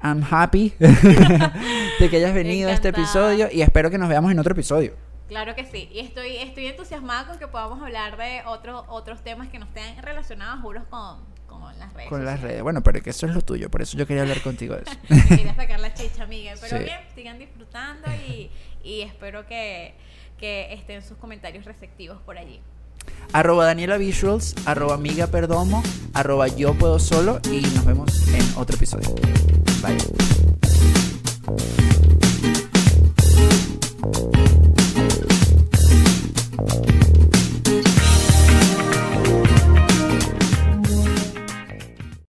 [0.01, 4.39] I'm happy de que hayas venido a este episodio y espero que nos veamos en
[4.39, 4.93] otro episodio.
[5.33, 9.47] Claro que sí, y estoy, estoy entusiasmada con que podamos hablar de otros otros temas
[9.49, 11.17] que no estén relacionados, juros, con,
[11.47, 12.09] con las redes.
[12.09, 12.61] Con las redes.
[12.61, 14.91] Bueno, pero que eso es lo tuyo, por eso yo quería hablar contigo de eso.
[15.29, 16.57] Quería sacar la chicha, Miguel.
[16.61, 16.83] Pero Sí.
[16.83, 18.51] bien, sigan disfrutando y,
[18.83, 19.95] y espero que,
[20.37, 22.59] que estén sus comentarios receptivos por allí.
[23.33, 25.81] arroba Daniela Visuals, arroba Amiga Perdomo,
[26.13, 29.15] arroba Yo Puedo Solo y nos vemos en otro episodio.
[29.81, 29.97] Bye.
[36.57, 37.02] Bye.